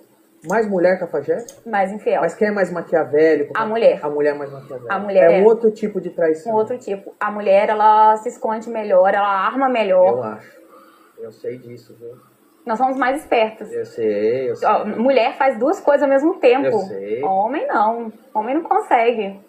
Mais 0.48 0.68
mulher 0.68 1.00
cafajeste? 1.00 1.58
Mais 1.68 1.92
infiel. 1.92 2.22
Mas 2.22 2.34
quem 2.34 2.50
é 2.50 2.52
mais 2.52 2.72
maquiavélico? 2.72 3.54
A 3.56 3.66
mulher. 3.66 4.00
A 4.04 4.10
mulher 4.10 4.36
é 4.36 4.38
mais 4.38 4.52
maquiavélica. 4.52 4.94
A 4.94 5.00
mulher 5.00 5.32
é 5.32 5.40
é. 5.40 5.42
um 5.42 5.46
outro 5.46 5.72
tipo 5.72 6.02
de 6.02 6.10
traição. 6.10 6.52
Um 6.52 6.56
outro 6.56 6.78
tipo. 6.78 7.16
A 7.20 7.32
mulher, 7.32 7.70
ela 7.70 8.18
se 8.18 8.30
esconde 8.30 8.70
melhor, 8.70 9.14
ela 9.14 9.28
arma 9.28 9.70
melhor. 9.70 10.18
Eu 10.18 10.24
acho. 10.24 10.64
Eu 11.20 11.32
sei 11.32 11.58
disso, 11.58 11.96
viu? 11.98 12.18
Nós 12.66 12.78
somos 12.78 12.98
mais 12.98 13.22
espertos. 13.22 13.72
Eu 13.72 13.86
sei, 13.86 14.50
eu 14.50 14.56
sei. 14.56 14.68
Ó, 14.68 14.86
mulher 14.86 15.38
faz 15.38 15.58
duas 15.58 15.80
coisas 15.80 16.04
ao 16.04 16.10
mesmo 16.10 16.36
tempo. 16.36 16.68
Eu 16.68 16.80
sei. 16.80 17.24
Homem 17.24 17.68
não. 17.68 18.12
Homem 18.34 18.56
não 18.56 18.64
consegue. 18.64 19.40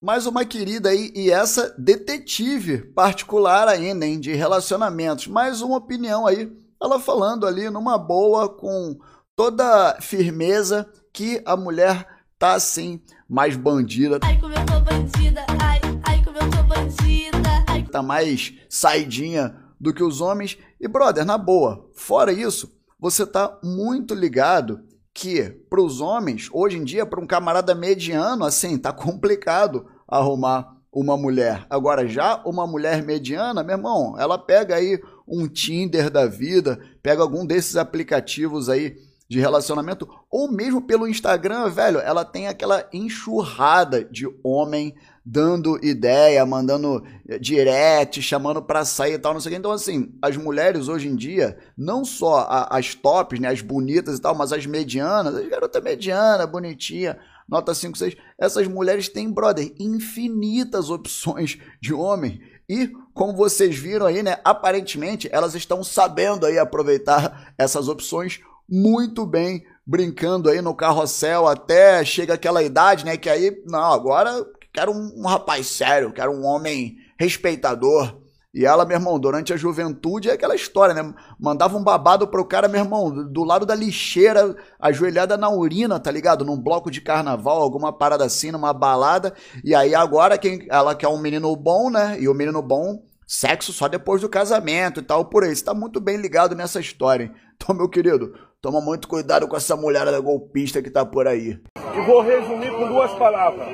Mais 0.00 0.26
uma 0.26 0.44
querida 0.44 0.90
aí, 0.90 1.12
e 1.14 1.30
essa 1.30 1.74
detetive 1.78 2.78
particular 2.78 3.68
ainda, 3.68 4.04
hein, 4.04 4.18
de 4.18 4.34
relacionamentos. 4.34 5.26
Mais 5.28 5.62
uma 5.62 5.78
opinião 5.78 6.26
aí, 6.26 6.52
ela 6.80 6.98
falando 6.98 7.46
ali 7.46 7.70
numa 7.70 7.96
boa, 7.96 8.48
com 8.48 8.98
toda 9.36 9.98
firmeza, 10.00 10.90
que 11.12 11.42
a 11.44 11.54
mulher 11.56 12.06
tá 12.38 12.54
assim, 12.54 13.00
mais 13.28 13.54
bandida. 13.54 14.18
Ai, 14.22 14.40
como 14.40 14.54
eu 14.54 14.66
tô 14.66 14.80
bandida, 14.80 15.44
ai, 15.62 15.80
ai, 16.04 16.24
como 16.24 16.38
eu 16.38 16.50
tô 16.50 16.62
bandida, 16.62 17.64
ai. 17.68 17.82
Tá 17.82 18.02
mais 18.02 18.54
saidinha 18.68 19.54
do 19.78 19.92
que 19.92 20.02
os 20.02 20.22
homens. 20.22 20.58
E, 20.80 20.88
brother, 20.88 21.26
na 21.26 21.36
boa, 21.36 21.90
fora 21.94 22.32
isso, 22.32 22.74
você 22.98 23.26
tá 23.26 23.58
muito 23.62 24.14
ligado 24.14 24.80
que 25.12 25.50
para 25.68 25.82
os 25.82 26.00
homens, 26.00 26.48
hoje 26.50 26.78
em 26.78 26.84
dia, 26.84 27.04
para 27.04 27.20
um 27.20 27.26
camarada 27.26 27.74
mediano, 27.74 28.44
assim, 28.44 28.78
tá 28.78 28.90
complicado 28.92 29.86
arrumar 30.08 30.76
uma 30.90 31.14
mulher. 31.14 31.66
Agora, 31.68 32.08
já 32.08 32.40
uma 32.46 32.66
mulher 32.66 33.02
mediana, 33.02 33.62
meu 33.62 33.76
irmão, 33.76 34.14
ela 34.18 34.38
pega 34.38 34.76
aí 34.76 34.98
um 35.28 35.46
Tinder 35.46 36.08
da 36.08 36.26
vida, 36.26 36.80
pega 37.02 37.20
algum 37.20 37.44
desses 37.44 37.76
aplicativos 37.76 38.70
aí 38.70 38.96
de 39.28 39.40
relacionamento, 39.40 40.08
ou 40.30 40.50
mesmo 40.50 40.82
pelo 40.82 41.08
Instagram, 41.08 41.68
velho, 41.68 41.98
ela 41.98 42.24
tem 42.24 42.46
aquela 42.46 42.88
enxurrada 42.92 44.04
de 44.04 44.26
homem 44.42 44.94
dando 45.24 45.84
ideia, 45.84 46.46
mandando 46.46 47.02
direct, 47.40 48.22
chamando 48.22 48.62
pra 48.62 48.84
sair 48.84 49.14
e 49.14 49.18
tal, 49.18 49.34
não 49.34 49.40
sei 49.40 49.50
o 49.50 49.52
que. 49.54 49.58
Então, 49.58 49.72
assim, 49.72 50.14
as 50.22 50.36
mulheres 50.36 50.86
hoje 50.86 51.08
em 51.08 51.16
dia, 51.16 51.58
não 51.76 52.04
só 52.04 52.46
as 52.70 52.94
tops, 52.94 53.40
né, 53.40 53.48
as 53.48 53.60
bonitas 53.60 54.18
e 54.18 54.20
tal, 54.20 54.36
mas 54.36 54.52
as 54.52 54.64
medianas, 54.66 55.34
as 55.34 55.48
garotas 55.48 55.82
mediana, 55.82 56.46
bonitinha, 56.46 57.18
nota 57.48 57.74
5, 57.74 57.98
6, 57.98 58.16
essas 58.38 58.68
mulheres 58.68 59.08
têm, 59.08 59.28
brother, 59.28 59.74
infinitas 59.80 60.90
opções 60.90 61.58
de 61.80 61.92
homem 61.92 62.40
E, 62.68 62.90
como 63.14 63.32
vocês 63.32 63.76
viram 63.76 64.06
aí, 64.06 64.22
né? 64.22 64.38
Aparentemente, 64.44 65.28
elas 65.32 65.54
estão 65.54 65.84
sabendo 65.84 66.44
aí 66.44 66.58
aproveitar 66.58 67.54
essas 67.56 67.88
opções 67.88 68.40
muito 68.68 69.26
bem, 69.26 69.64
brincando 69.86 70.48
aí 70.48 70.60
no 70.60 70.74
carrossel 70.74 71.46
até 71.46 72.04
chega 72.04 72.34
aquela 72.34 72.62
idade, 72.62 73.04
né? 73.04 73.16
Que 73.16 73.30
aí, 73.30 73.62
não, 73.66 73.92
agora 73.92 74.44
quero 74.72 74.92
um, 74.92 75.12
um 75.16 75.26
rapaz 75.26 75.66
sério, 75.66 76.12
quero 76.12 76.32
um 76.32 76.44
homem 76.44 76.96
respeitador. 77.18 78.20
E 78.56 78.64
ela, 78.64 78.86
meu 78.86 78.96
irmão, 78.96 79.18
durante 79.18 79.52
a 79.52 79.56
juventude 79.56 80.30
é 80.30 80.32
aquela 80.32 80.54
história, 80.54 80.94
né? 80.94 81.14
Mandava 81.38 81.76
um 81.76 81.84
babado 81.84 82.26
pro 82.26 82.42
cara, 82.42 82.66
meu 82.66 82.80
irmão, 82.80 83.10
do 83.10 83.44
lado 83.44 83.66
da 83.66 83.74
lixeira, 83.74 84.56
ajoelhada 84.80 85.36
na 85.36 85.50
urina, 85.50 86.00
tá 86.00 86.10
ligado? 86.10 86.42
Num 86.42 86.58
bloco 86.58 86.90
de 86.90 87.02
carnaval, 87.02 87.60
alguma 87.60 87.92
parada 87.92 88.24
assim, 88.24 88.50
numa 88.50 88.72
balada. 88.72 89.34
E 89.62 89.74
aí 89.74 89.94
agora 89.94 90.38
quem 90.38 90.66
ela 90.70 90.94
quer 90.94 91.08
um 91.08 91.20
menino 91.20 91.54
bom, 91.54 91.90
né? 91.90 92.16
E 92.18 92.30
o 92.30 92.34
menino 92.34 92.62
bom, 92.62 93.02
sexo 93.26 93.74
só 93.74 93.88
depois 93.88 94.22
do 94.22 94.28
casamento 94.28 95.00
e 95.00 95.02
tal, 95.02 95.26
por 95.26 95.44
aí. 95.44 95.54
Você 95.54 95.62
tá 95.62 95.74
muito 95.74 96.00
bem 96.00 96.16
ligado 96.16 96.54
nessa 96.54 96.80
história. 96.80 97.24
Hein? 97.24 97.32
Então, 97.56 97.74
meu 97.74 97.90
querido, 97.90 98.32
toma 98.60 98.80
muito 98.80 99.08
cuidado 99.08 99.46
com 99.48 99.56
essa 99.56 99.76
mulherada 99.76 100.18
golpista 100.20 100.82
que 100.82 100.90
tá 100.90 101.04
por 101.04 101.26
aí. 101.26 101.58
E 101.94 102.00
vou 102.06 102.20
resumir 102.22 102.70
com 102.70 102.88
duas 102.88 103.12
palavras. 103.14 103.68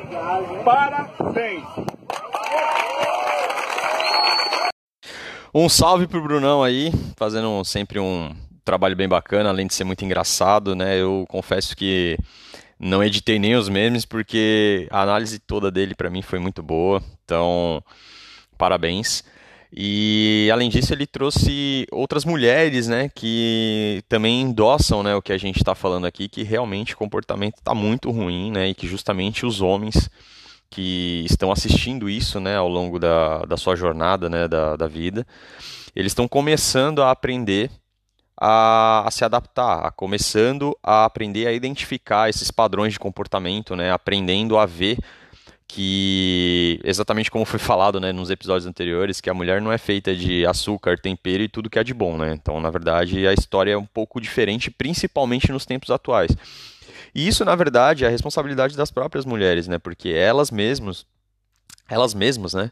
Parabéns. 0.64 1.64
Um 5.54 5.68
salve 5.68 6.06
pro 6.06 6.22
Brunão 6.22 6.62
aí, 6.62 6.90
fazendo 7.16 7.62
sempre 7.64 7.98
um 7.98 8.34
trabalho 8.64 8.96
bem 8.96 9.08
bacana, 9.08 9.50
além 9.50 9.66
de 9.66 9.74
ser 9.74 9.84
muito 9.84 10.04
engraçado, 10.04 10.74
né? 10.74 10.98
Eu 10.98 11.26
confesso 11.28 11.76
que 11.76 12.16
não 12.78 13.02
editei 13.02 13.38
nem 13.38 13.54
os 13.54 13.68
memes 13.68 14.04
porque 14.04 14.88
a 14.90 15.02
análise 15.02 15.38
toda 15.38 15.70
dele 15.70 15.94
para 15.94 16.10
mim 16.10 16.22
foi 16.22 16.38
muito 16.38 16.62
boa. 16.62 17.02
Então, 17.24 17.82
parabéns. 18.56 19.22
E 19.75 20.50
além 20.52 20.69
disso, 20.69 20.93
ele 20.93 21.07
trouxe 21.07 21.87
outras 21.91 22.26
mulheres, 22.26 22.88
né, 22.88 23.09
que 23.09 24.02
também 24.07 24.43
endossam, 24.43 25.02
né, 25.02 25.14
o 25.14 25.23
que 25.23 25.33
a 25.33 25.38
gente 25.38 25.57
está 25.57 25.75
falando 25.75 26.07
aqui, 26.07 26.29
que 26.29 26.43
realmente 26.43 26.93
o 26.93 26.99
comportamento 26.99 27.55
está 27.57 27.75
muito 27.75 28.11
ruim, 28.11 28.50
né, 28.50 28.69
e 28.69 28.75
que 28.75 28.87
justamente 28.87 29.47
os 29.47 29.62
homens 29.62 30.11
que 30.69 31.25
estão 31.25 31.50
assistindo 31.50 32.09
isso 32.09 32.38
né, 32.38 32.57
ao 32.57 32.69
longo 32.69 32.99
da, 32.99 33.41
da 33.41 33.57
sua 33.57 33.75
jornada 33.75 34.29
né, 34.29 34.47
da, 34.47 34.76
da 34.76 34.87
vida, 34.87 35.26
eles 35.97 36.12
estão 36.12 36.29
começando 36.29 37.02
a 37.02 37.11
aprender 37.11 37.71
a, 38.38 39.07
a, 39.07 39.11
se 39.11 39.25
adaptar, 39.25 39.87
a 39.87 39.91
começando 39.91 40.76
a 40.83 41.05
aprender 41.07 41.47
a 41.47 41.52
identificar 41.52 42.29
esses 42.29 42.50
padrões 42.50 42.93
de 42.93 42.99
comportamento, 42.99 43.75
né, 43.75 43.91
aprendendo 43.91 44.59
a 44.59 44.67
ver 44.67 44.99
que, 45.75 46.79
exatamente 46.85 47.31
como 47.31 47.47
foi 47.47 47.59
falado 47.59 47.99
né, 47.99 48.12
nos 48.12 48.29
episódios 48.29 48.67
anteriores, 48.67 49.23
que 49.23 49.31
a 49.31 49.35
mulher 49.35 49.61
não 49.61 49.73
é 49.73 49.79
feita 49.79 50.14
de 50.14 50.45
açúcar, 50.45 50.99
tempero 50.99 51.43
e 51.43 51.49
tudo 51.49 51.71
que 51.71 51.79
é 51.79 51.85
de 51.85 51.95
bom. 51.95 52.19
Né? 52.19 52.35
Então, 52.35 52.61
na 52.61 52.71
verdade, 52.71 53.26
a 53.26 53.33
história 53.33 53.73
é 53.73 53.76
um 53.76 53.87
pouco 53.87 54.21
diferente, 54.21 54.71
principalmente 54.71 55.50
nos 55.50 55.64
tempos 55.64 55.91
atuais. 55.91 56.31
E 57.14 57.26
isso, 57.26 57.43
na 57.45 57.55
verdade, 57.55 58.05
é 58.05 58.07
a 58.07 58.11
responsabilidade 58.11 58.76
das 58.76 58.91
próprias 58.91 59.25
mulheres, 59.25 59.67
né? 59.67 59.79
Porque 59.79 60.11
elas 60.11 60.50
mesmas, 60.50 61.05
elas 61.88 62.14
mesmas, 62.14 62.55
né, 62.55 62.71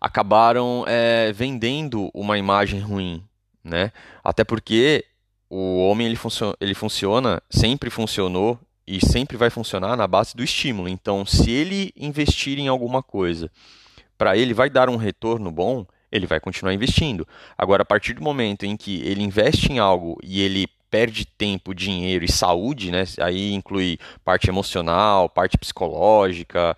acabaram 0.00 0.84
é, 0.86 1.32
vendendo 1.32 2.08
uma 2.14 2.38
imagem 2.38 2.78
ruim, 2.78 3.24
né? 3.64 3.90
Até 4.22 4.44
porque 4.44 5.04
o 5.50 5.78
homem 5.88 6.06
ele, 6.06 6.14
funcio 6.14 6.56
ele 6.60 6.74
funciona, 6.74 7.42
sempre 7.50 7.90
funcionou 7.90 8.58
e 8.86 9.04
sempre 9.04 9.36
vai 9.36 9.50
funcionar 9.50 9.96
na 9.96 10.06
base 10.06 10.36
do 10.36 10.42
estímulo. 10.42 10.88
Então, 10.88 11.24
se 11.24 11.50
ele 11.50 11.92
investir 11.96 12.58
em 12.58 12.68
alguma 12.68 13.02
coisa, 13.02 13.50
para 14.18 14.36
ele 14.36 14.54
vai 14.54 14.68
dar 14.68 14.88
um 14.88 14.96
retorno 14.96 15.50
bom, 15.50 15.86
ele 16.10 16.26
vai 16.26 16.38
continuar 16.38 16.74
investindo. 16.74 17.26
Agora, 17.56 17.82
a 17.82 17.86
partir 17.86 18.12
do 18.12 18.22
momento 18.22 18.64
em 18.64 18.76
que 18.76 19.00
ele 19.02 19.22
investe 19.22 19.72
em 19.72 19.78
algo 19.78 20.18
e 20.22 20.42
ele 20.42 20.66
perde 20.90 21.24
tempo, 21.24 21.74
dinheiro 21.74 22.22
e 22.22 22.30
saúde, 22.30 22.90
né? 22.90 23.04
Aí 23.18 23.54
inclui 23.54 23.98
parte 24.22 24.50
emocional, 24.50 25.26
parte 25.26 25.56
psicológica. 25.56 26.76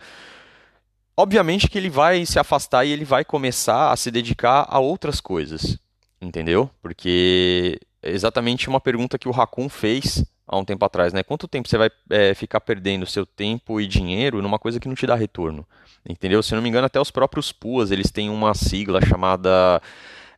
Obviamente 1.17 1.69
que 1.69 1.77
ele 1.77 1.91
vai 1.91 2.25
se 2.25 2.39
afastar 2.39 2.85
e 2.85 2.93
ele 2.93 3.05
vai 3.05 3.25
começar 3.25 3.91
a 3.91 3.97
se 3.97 4.13
dedicar 4.13 4.67
a 4.69 4.79
outras 4.79 5.21
coisas, 5.21 5.77
entendeu? 6.21 6.71
Porque 6.81 7.81
é 8.01 8.11
exatamente 8.11 8.69
uma 8.69 8.81
pergunta 8.81 9.19
que 9.19 9.29
o 9.29 9.33
Raccoon 9.33 9.69
fez 9.69 10.25
há 10.47 10.57
um 10.57 10.65
tempo 10.65 10.85
atrás, 10.85 11.13
né? 11.13 11.23
Quanto 11.23 11.49
tempo 11.49 11.69
você 11.69 11.79
vai 11.79 11.91
é, 12.11 12.35
ficar 12.35 12.61
perdendo 12.61 13.07
seu 13.07 13.25
tempo 13.25 13.81
e 13.81 13.87
dinheiro 13.87 14.43
numa 14.43 14.59
coisa 14.59 14.79
que 14.79 14.89
não 14.89 14.95
te 14.95 15.07
dá 15.07 15.15
retorno? 15.15 15.67
Entendeu? 16.09 16.43
Se 16.43 16.53
eu 16.53 16.57
não 16.57 16.63
me 16.63 16.69
engano, 16.69 16.87
até 16.87 17.01
os 17.01 17.11
próprios 17.11 17.53
PUAs, 17.53 17.91
eles 17.91 18.11
têm 18.11 18.29
uma 18.29 18.55
sigla 18.55 19.01
chamada 19.05 19.81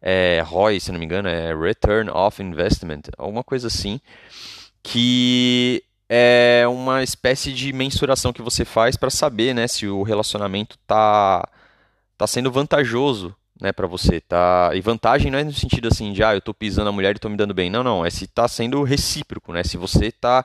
é, 0.00 0.42
ROI, 0.46 0.80
se 0.80 0.92
não 0.92 0.98
me 0.98 1.04
engano, 1.04 1.28
é 1.28 1.54
Return 1.54 2.10
of 2.10 2.42
Investment, 2.42 3.02
alguma 3.18 3.42
coisa 3.42 3.66
assim, 3.66 4.00
que 4.82 5.82
é 6.08 6.64
uma 6.68 7.02
espécie 7.02 7.52
de 7.52 7.72
mensuração 7.72 8.32
que 8.32 8.42
você 8.42 8.64
faz 8.64 8.96
para 8.96 9.10
saber, 9.10 9.54
né, 9.54 9.66
se 9.66 9.88
o 9.88 10.02
relacionamento 10.02 10.78
tá 10.86 11.48
tá 12.16 12.26
sendo 12.26 12.50
vantajoso, 12.50 13.34
né, 13.60 13.72
para 13.72 13.86
você, 13.86 14.20
tá? 14.20 14.70
E 14.75 14.80
vantagem 14.80 15.30
não 15.30 15.38
é 15.38 15.44
no 15.44 15.52
sentido 15.52 15.88
assim 15.88 16.12
de 16.12 16.22
ah, 16.22 16.34
eu 16.34 16.40
tô 16.40 16.52
pisando 16.52 16.88
a 16.88 16.92
mulher 16.92 17.16
e 17.16 17.18
tô 17.18 17.28
me 17.28 17.36
dando 17.36 17.54
bem. 17.54 17.70
Não, 17.70 17.82
não, 17.82 18.04
é 18.04 18.10
se 18.10 18.26
tá 18.26 18.46
sendo 18.46 18.82
recíproco, 18.82 19.52
né? 19.52 19.64
Se 19.64 19.76
você 19.76 20.10
tá 20.12 20.44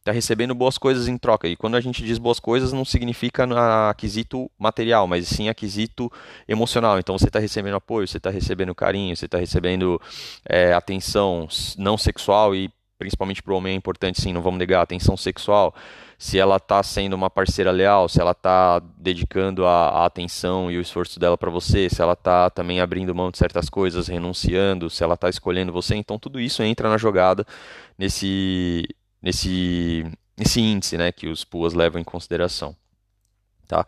está 0.00 0.12
recebendo 0.12 0.54
boas 0.54 0.78
coisas 0.78 1.08
em 1.08 1.16
troca. 1.16 1.46
E 1.46 1.56
quando 1.56 1.76
a 1.76 1.80
gente 1.80 2.02
diz 2.02 2.18
boas 2.18 2.40
coisas, 2.40 2.72
não 2.72 2.84
significa 2.84 3.44
a 3.44 3.94
quesito 3.94 4.50
material, 4.58 5.06
mas 5.06 5.28
sim 5.28 5.48
a 5.48 5.54
quesito 5.54 6.10
emocional. 6.48 6.98
Então 6.98 7.16
você 7.16 7.26
está 7.26 7.38
recebendo 7.38 7.76
apoio, 7.76 8.08
você 8.08 8.16
está 8.16 8.30
recebendo 8.30 8.74
carinho, 8.74 9.14
você 9.14 9.26
está 9.26 9.38
recebendo 9.38 10.00
é, 10.48 10.72
atenção 10.72 11.46
não 11.76 11.96
sexual 11.98 12.54
e 12.54 12.70
principalmente 12.98 13.42
para 13.42 13.54
o 13.54 13.56
homem 13.56 13.72
é 13.72 13.76
importante, 13.76 14.20
sim, 14.20 14.32
não 14.32 14.42
vamos 14.42 14.58
negar, 14.58 14.82
atenção 14.82 15.16
sexual. 15.16 15.74
Se 16.20 16.38
ela 16.38 16.56
está 16.56 16.82
sendo 16.82 17.14
uma 17.14 17.30
parceira 17.30 17.70
leal, 17.70 18.06
se 18.06 18.20
ela 18.20 18.32
está 18.32 18.78
dedicando 18.98 19.64
a, 19.64 19.88
a, 19.88 20.04
atenção 20.04 20.70
e 20.70 20.76
o 20.76 20.80
esforço 20.82 21.18
dela 21.18 21.38
para 21.38 21.50
você, 21.50 21.88
se 21.88 22.02
ela 22.02 22.12
está 22.12 22.50
também 22.50 22.78
abrindo 22.78 23.14
mão 23.14 23.30
de 23.30 23.38
certas 23.38 23.70
coisas, 23.70 24.06
renunciando, 24.06 24.90
se 24.90 25.02
ela 25.02 25.14
está 25.14 25.30
escolhendo 25.30 25.72
você, 25.72 25.96
então 25.96 26.18
tudo 26.18 26.38
isso 26.38 26.62
entra 26.62 26.90
na 26.90 26.98
jogada 26.98 27.46
nesse 27.96 28.86
nesse, 29.22 30.04
nesse 30.36 30.60
índice 30.60 30.96
né, 30.96 31.12
que 31.12 31.28
os 31.28 31.44
PUAs 31.44 31.74
levam 31.74 32.00
em 32.00 32.04
consideração. 32.04 32.76
Tá? 33.66 33.86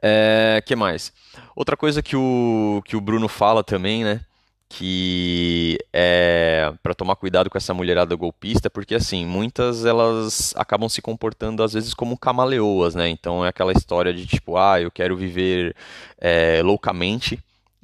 É, 0.00 0.62
que 0.64 0.76
mais? 0.76 1.12
Outra 1.54 1.76
coisa 1.76 2.02
que 2.02 2.16
o, 2.16 2.80
que 2.84 2.96
o 2.96 3.00
Bruno 3.00 3.28
fala 3.28 3.64
também, 3.64 4.04
né? 4.04 4.20
Que 4.68 5.78
é 5.92 6.72
para 6.82 6.94
tomar 6.94 7.16
cuidado 7.16 7.48
com 7.48 7.56
essa 7.56 7.72
mulherada 7.72 8.14
golpista, 8.16 8.68
porque 8.68 8.94
assim, 8.94 9.24
muitas 9.24 9.84
elas 9.84 10.52
acabam 10.56 10.88
se 10.88 11.00
comportando 11.00 11.62
às 11.62 11.72
vezes 11.72 11.94
como 11.94 12.18
camaleoas, 12.18 12.94
né? 12.94 13.08
Então 13.08 13.44
é 13.44 13.48
aquela 13.48 13.72
história 13.72 14.12
de 14.12 14.26
tipo, 14.26 14.56
ah, 14.56 14.80
eu 14.80 14.90
quero 14.90 15.16
viver 15.16 15.74
é, 16.18 16.62
loucamente, 16.62 17.38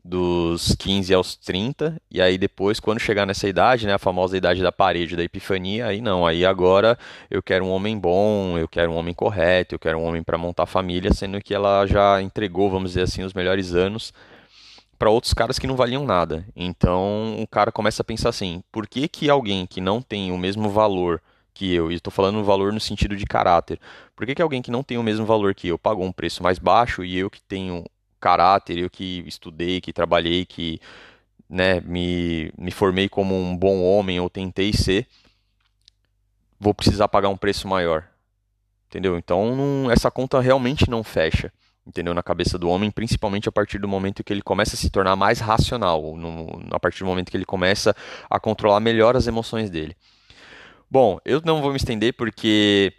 dos 0.05 0.75
15 0.75 1.15
aos 1.15 1.37
30, 1.37 2.01
e 2.11 2.21
aí 2.21 2.37
depois, 2.37 2.81
quando 2.81 2.99
chegar 2.99 3.25
nessa 3.25 3.49
idade, 3.49 3.87
né, 3.87 3.95
a 3.95 3.99
famosa 3.99 4.37
idade 4.37 4.61
da 4.61 4.73
parede, 4.73 5.15
da 5.15 5.23
epifania, 5.23 5.87
aí 5.87 6.01
não, 6.01 6.27
aí 6.27 6.45
agora 6.45 6.99
eu 7.31 7.41
quero 7.43 7.65
um 7.65 7.71
homem 7.71 7.97
bom, 7.97 8.59
eu 8.59 8.67
quero 8.67 8.91
um 8.91 8.97
homem 8.97 9.15
correto, 9.15 9.77
eu 9.77 9.79
quero 9.79 9.99
um 9.99 10.05
homem 10.05 10.23
para 10.23 10.37
montar 10.37 10.67
família, 10.67 11.13
sendo 11.13 11.41
que 11.41 11.55
ela 11.55 11.87
já 11.87 12.21
entregou, 12.21 12.69
vamos 12.69 12.91
dizer 12.91 13.03
assim, 13.03 13.23
os 13.23 13.33
melhores 13.33 13.75
anos 13.75 14.13
para 15.03 15.11
outros 15.11 15.35
caras 15.35 15.59
que 15.59 15.67
não 15.67 15.75
valiam 15.75 16.07
nada. 16.07 16.47
Então 16.55 17.35
o 17.43 17.45
cara 17.45 17.73
começa 17.73 18.03
a 18.03 18.05
pensar 18.05 18.29
assim: 18.29 18.63
por 18.71 18.87
que, 18.87 19.09
que 19.09 19.29
alguém 19.29 19.67
que 19.67 19.81
não 19.81 20.01
tem 20.01 20.31
o 20.31 20.39
mesmo 20.39 20.71
valor 20.71 21.21
que 21.53 21.75
eu, 21.75 21.91
e 21.91 21.97
estou 21.97 22.13
falando 22.13 22.45
valor 22.45 22.73
no 22.73 22.79
sentido 22.79 23.17
de 23.17 23.27
caráter, 23.27 23.81
por 24.15 24.25
que, 24.25 24.37
que 24.37 24.41
alguém 24.41 24.63
que 24.63 24.71
não 24.71 24.85
tem 24.85 24.99
o 24.99 25.03
mesmo 25.03 25.27
valor 25.27 25.57
que 25.57 25.67
eu 25.67 25.77
pagou 25.77 26.05
um 26.05 26.13
preço 26.13 26.41
mais 26.41 26.57
baixo 26.57 27.05
e 27.05 27.19
eu 27.19 27.29
que 27.29 27.43
tenho 27.43 27.85
caráter, 28.21 28.79
eu 28.79 28.89
que 28.89 29.25
estudei, 29.27 29.81
que 29.81 29.93
trabalhei, 29.93 30.45
que 30.47 30.81
né, 31.51 31.81
me, 31.81 32.53
me 32.57 32.71
formei 32.71 33.09
como 33.09 33.35
um 33.35 33.57
bom 33.57 33.83
homem 33.83 34.21
ou 34.21 34.31
tentei 34.31 34.73
ser, 34.73 35.09
vou 36.61 36.73
precisar 36.73 37.09
pagar 37.09 37.29
um 37.29 37.37
preço 37.37 37.67
maior. 37.67 38.07
Entendeu? 38.87 39.19
Então 39.19 39.57
não, 39.57 39.91
essa 39.91 40.13
conta 40.13 40.39
realmente 40.39 40.89
não 40.89 41.03
fecha. 41.03 41.53
Entendeu? 41.87 42.15
Na 42.15 42.23
cabeça 42.23 42.57
do 42.57 42.69
homem, 42.69 42.91
principalmente 42.91 43.49
a 43.49 43.53
partir 43.53 43.79
do 43.79 43.89
momento 43.89 44.23
que 44.23 44.33
ele 44.33 44.43
começa 44.43 44.77
a 44.77 44.79
se 44.79 44.89
tornar 44.89 45.17
mais 45.17 45.41
racional, 45.41 46.17
no, 46.17 46.63
a 46.71 46.79
partir 46.79 47.01
do 47.01 47.07
momento 47.07 47.31
que 47.31 47.37
ele 47.37 47.45
começa 47.45 47.95
a 48.31 48.39
controlar 48.39 48.79
melhor 48.79 49.17
as 49.17 49.27
emoções 49.27 49.69
dele. 49.69 49.97
Bom, 50.89 51.19
eu 51.25 51.41
não 51.45 51.61
vou 51.61 51.71
me 51.71 51.77
estender 51.77 52.15
porque 52.15 52.93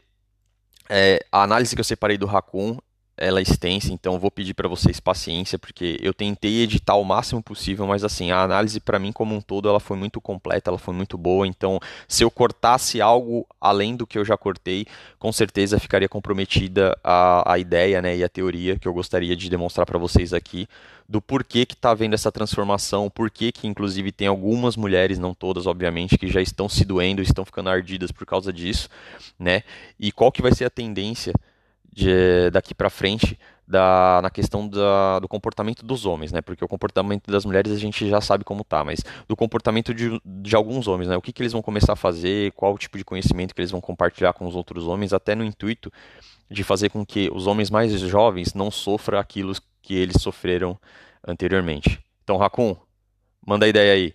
é, 0.90 1.26
a 1.32 1.44
análise 1.44 1.76
que 1.76 1.80
eu 1.80 1.86
separei 1.86 2.18
do 2.18 2.26
Raccoon 2.26 2.78
ela 3.16 3.40
é 3.40 3.44
extensa, 3.44 3.94
então 3.94 4.20
vou 4.20 4.32
pedir 4.32 4.56
para 4.56 4.68
vocês 4.68 5.00
paciência, 5.00 5.60
porque 5.60 5.98
eu 6.02 6.14
tentei 6.14 6.62
editar 6.62 6.96
o 6.96 7.04
máximo 7.04 7.44
possível, 7.44 7.86
mas 7.86 8.04
assim, 8.04 8.32
a 8.32 8.42
análise 8.42 8.80
para 8.80 8.98
mim 8.98 9.12
como 9.12 9.36
um 9.36 9.42
todo, 9.42 9.70
ela 9.70 9.80
foi 9.80 9.96
muito 9.96 10.20
completa, 10.20 10.72
ela 10.72 10.80
foi 10.80 10.96
muito 10.96 11.16
boa, 11.18 11.46
então 11.46 11.80
se 12.08 12.24
eu 12.24 12.32
cortasse 12.32 13.00
algo 13.02 13.46
além 13.62 13.96
do 13.96 14.08
que 14.08 14.18
eu 14.18 14.26
já 14.26 14.36
cortei, 14.36 14.88
com 15.20 15.32
certeza 15.32 15.80
ficaria 15.80 16.10
comprometida 16.10 16.98
a, 17.04 17.54
a 17.54 17.60
ideia, 17.60 18.02
né, 18.02 18.18
e 18.18 18.24
a 18.24 18.30
teoria 18.30 18.80
que 18.80 18.88
eu 18.88 18.94
gostaria 18.94 19.36
de 19.36 19.48
demonstrar 19.50 19.86
para 19.86 20.00
vocês 20.00 20.34
aqui, 20.34 20.68
do 21.08 21.22
porquê 21.22 21.66
que 21.66 21.76
está 21.76 21.92
havendo 21.92 22.16
essa 22.16 22.32
transformação, 22.32 23.10
porquê 23.10 23.52
que 23.52 23.68
inclusive 23.68 24.12
tem 24.12 24.26
algumas 24.26 24.76
mulheres, 24.76 25.20
não 25.20 25.34
todas, 25.36 25.68
obviamente, 25.68 26.18
que 26.18 26.28
já 26.28 26.42
estão 26.42 26.68
se 26.68 26.84
doendo, 26.84 27.22
estão 27.22 27.46
ficando 27.46 27.70
ardidas 27.70 28.12
por 28.12 28.26
causa 28.26 28.52
disso, 28.52 28.90
né, 29.38 29.62
e 30.00 30.12
qual 30.12 30.32
que 30.32 30.42
vai 30.42 30.52
ser 30.52 30.66
a 30.66 30.70
tendência 30.70 31.32
de, 31.94 32.50
daqui 32.52 32.74
para 32.74 32.90
frente 32.90 33.38
da, 33.68 34.20
na 34.22 34.30
questão 34.30 34.68
da, 34.68 35.20
do 35.20 35.28
comportamento 35.28 35.86
dos 35.86 36.06
homens, 36.06 36.32
né? 36.32 36.42
Porque 36.42 36.64
o 36.64 36.68
comportamento 36.68 37.32
das 37.32 37.46
mulheres 37.46 37.72
a 37.72 37.78
gente 37.78 38.10
já 38.10 38.20
sabe 38.20 38.44
como 38.44 38.64
tá, 38.64 38.84
mas 38.84 39.02
do 39.28 39.36
comportamento 39.36 39.94
de, 39.94 40.20
de 40.26 40.56
alguns 40.56 40.88
homens, 40.88 41.08
né? 41.08 41.16
O 41.16 41.22
que, 41.22 41.32
que 41.32 41.42
eles 41.42 41.54
vão 41.54 41.62
começar 41.62 41.94
a 41.94 41.96
fazer, 41.96 42.52
qual 42.54 42.74
o 42.74 42.78
tipo 42.78 42.98
de 42.98 43.06
conhecimento 43.06 43.54
que 43.54 43.62
eles 43.62 43.72
vão 43.72 43.80
compartilhar 43.80 44.34
com 44.34 44.46
os 44.46 44.56
outros 44.56 44.86
homens, 44.88 45.14
até 45.14 45.36
no 45.36 45.44
intuito 45.44 45.92
de 46.50 46.64
fazer 46.64 46.90
com 46.90 47.06
que 47.06 47.30
os 47.34 47.48
homens 47.48 47.70
mais 47.70 47.92
jovens 48.00 48.54
não 48.54 48.70
sofram 48.70 49.18
aquilo 49.18 49.54
que 49.82 49.96
eles 49.96 50.22
sofreram 50.22 50.78
anteriormente. 51.26 52.00
Então, 52.24 52.38
Racun, 52.38 52.76
manda 53.46 53.66
a 53.66 53.70
ideia 53.70 53.94
aí. 53.94 54.14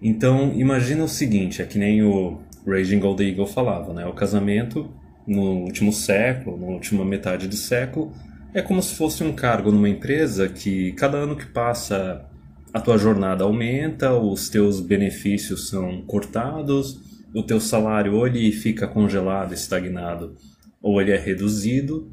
Então, 0.00 0.52
imagina 0.54 1.04
o 1.04 1.08
seguinte, 1.08 1.62
é 1.62 1.66
que 1.66 1.78
nem 1.78 2.02
o 2.02 2.40
Raging 2.66 2.98
Gold 2.98 3.22
Eagle 3.22 3.46
falava, 3.46 3.92
né? 3.92 4.06
O 4.06 4.12
casamento 4.12 4.90
no 5.26 5.64
último 5.64 5.92
século, 5.92 6.58
na 6.58 6.66
última 6.66 7.04
metade 7.04 7.48
do 7.48 7.56
século, 7.56 8.12
é 8.54 8.62
como 8.62 8.82
se 8.82 8.94
fosse 8.94 9.22
um 9.22 9.34
cargo 9.34 9.70
numa 9.70 9.88
empresa 9.88 10.48
que 10.48 10.92
cada 10.92 11.18
ano 11.18 11.36
que 11.36 11.46
passa 11.46 12.24
a 12.72 12.80
tua 12.80 12.96
jornada 12.96 13.44
aumenta, 13.44 14.12
os 14.12 14.48
teus 14.48 14.80
benefícios 14.80 15.68
são 15.68 16.02
cortados, 16.02 17.00
o 17.34 17.42
teu 17.42 17.60
salário 17.60 18.14
ou 18.14 18.26
ele 18.26 18.52
fica 18.52 18.86
congelado, 18.86 19.52
estagnado, 19.52 20.36
ou 20.80 21.00
ele 21.00 21.10
é 21.10 21.16
reduzido, 21.16 22.10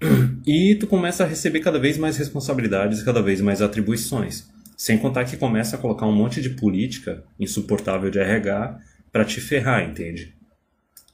e 0.46 0.74
tu 0.74 0.86
começa 0.86 1.24
a 1.24 1.26
receber 1.26 1.60
cada 1.60 1.78
vez 1.78 1.96
mais 1.96 2.16
responsabilidades, 2.16 3.02
cada 3.02 3.22
vez 3.22 3.40
mais 3.40 3.62
atribuições. 3.62 4.48
Sem 4.76 4.98
contar 4.98 5.24
que 5.24 5.38
começa 5.38 5.76
a 5.76 5.78
colocar 5.78 6.06
um 6.06 6.14
monte 6.14 6.42
de 6.42 6.50
política 6.50 7.24
insuportável 7.40 8.10
de 8.10 8.18
RH 8.18 8.78
para 9.10 9.24
te 9.24 9.40
ferrar, 9.40 9.88
entende? 9.88 10.34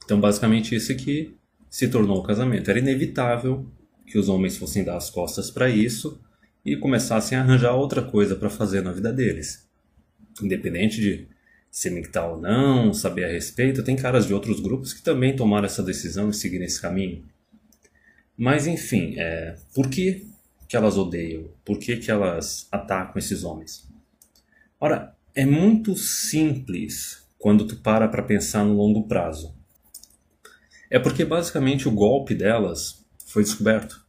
Então, 0.03 0.19
basicamente, 0.19 0.75
isso 0.75 0.95
que 0.95 1.35
se 1.69 1.87
tornou 1.87 2.19
o 2.19 2.23
casamento. 2.23 2.69
Era 2.69 2.79
inevitável 2.79 3.65
que 4.05 4.17
os 4.17 4.29
homens 4.29 4.57
fossem 4.57 4.83
dar 4.83 4.97
as 4.97 5.09
costas 5.09 5.49
para 5.49 5.69
isso 5.69 6.21
e 6.63 6.77
começassem 6.77 7.37
a 7.37 7.41
arranjar 7.41 7.73
outra 7.73 8.01
coisa 8.01 8.35
para 8.35 8.49
fazer 8.49 8.81
na 8.81 8.91
vida 8.91 9.11
deles. 9.11 9.67
Independente 10.41 11.01
de 11.01 11.27
ser 11.71 11.89
mictar 11.89 12.29
ou 12.29 12.39
não, 12.39 12.93
saber 12.93 13.25
a 13.25 13.31
respeito, 13.31 13.83
tem 13.83 13.95
caras 13.95 14.27
de 14.27 14.33
outros 14.33 14.59
grupos 14.59 14.93
que 14.93 15.01
também 15.01 15.35
tomaram 15.35 15.65
essa 15.65 15.81
decisão 15.81 16.29
e 16.29 16.33
seguiram 16.33 16.65
esse 16.65 16.79
caminho. 16.79 17.25
Mas 18.37 18.67
enfim, 18.67 19.15
é, 19.17 19.55
por 19.73 19.89
que, 19.89 20.27
que 20.69 20.77
elas 20.77 20.97
odeiam? 20.97 21.49
Por 21.65 21.79
que, 21.79 21.97
que 21.97 22.11
elas 22.11 22.67
atacam 22.71 23.17
esses 23.17 23.43
homens? 23.43 23.87
Ora, 24.79 25.15
é 25.33 25.45
muito 25.45 25.95
simples 25.95 27.27
quando 27.39 27.65
tu 27.65 27.77
para 27.77 28.07
para 28.07 28.21
pensar 28.21 28.63
no 28.63 28.75
longo 28.75 29.07
prazo. 29.07 29.55
É 30.93 30.99
porque 30.99 31.25
basicamente 31.25 31.87
o 31.87 31.91
golpe 31.91 32.35
delas 32.35 33.03
foi 33.25 33.41
descoberto. 33.41 34.05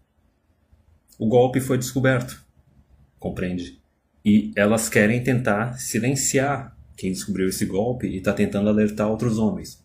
O 1.19 1.27
golpe 1.27 1.59
foi 1.59 1.79
descoberto. 1.79 2.45
Compreende? 3.19 3.81
E 4.23 4.53
elas 4.55 4.91
querem 4.91 5.23
tentar 5.23 5.79
silenciar 5.79 6.77
quem 6.95 7.11
descobriu 7.11 7.49
esse 7.49 7.65
golpe 7.65 8.07
e 8.07 8.19
está 8.19 8.35
tentando 8.35 8.69
alertar 8.69 9.09
outros 9.09 9.39
homens. 9.39 9.83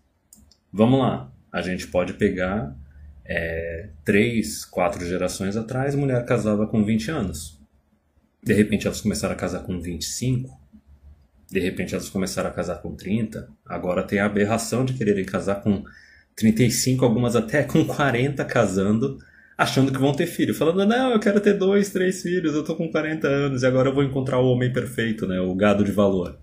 Vamos 0.73 0.99
lá. 0.99 1.31
A 1.49 1.61
gente 1.61 1.87
pode 1.87 2.15
pegar 2.15 2.75
é, 3.23 3.91
três, 4.03 4.65
quatro 4.65 5.07
gerações 5.07 5.55
atrás, 5.55 5.95
mulher 5.95 6.25
casava 6.25 6.67
com 6.67 6.83
20 6.83 7.11
anos. 7.11 7.61
De 8.43 8.51
repente 8.51 8.87
elas 8.87 8.99
começaram 8.99 9.35
a 9.35 9.37
casar 9.37 9.63
com 9.63 9.79
25. 9.79 10.51
De 11.49 11.61
repente 11.61 11.95
elas 11.95 12.09
começaram 12.09 12.49
a 12.49 12.53
casar 12.53 12.81
com 12.81 12.93
30. 12.93 13.47
Agora 13.65 14.03
tem 14.03 14.19
a 14.19 14.25
aberração 14.25 14.83
de 14.83 14.95
quererem 14.95 15.23
casar 15.23 15.61
com 15.63 15.85
35, 16.35 17.03
algumas 17.03 17.35
até 17.35 17.63
com 17.63 17.85
40 17.85 18.43
casando, 18.45 19.17
achando 19.57 19.91
que 19.91 19.99
vão 19.99 20.13
ter 20.13 20.25
filho. 20.27 20.53
Falando, 20.53 20.85
não, 20.85 21.11
eu 21.11 21.19
quero 21.19 21.39
ter 21.39 21.53
dois, 21.53 21.89
três 21.89 22.21
filhos, 22.21 22.55
eu 22.55 22.63
tô 22.63 22.75
com 22.75 22.89
40 22.89 23.27
anos 23.27 23.63
e 23.63 23.65
agora 23.65 23.89
eu 23.89 23.93
vou 23.93 24.03
encontrar 24.03 24.39
o 24.39 24.47
homem 24.47 24.71
perfeito, 24.71 25.27
né? 25.27 25.39
O 25.39 25.53
gado 25.53 25.83
de 25.83 25.91
valor. 25.91 26.37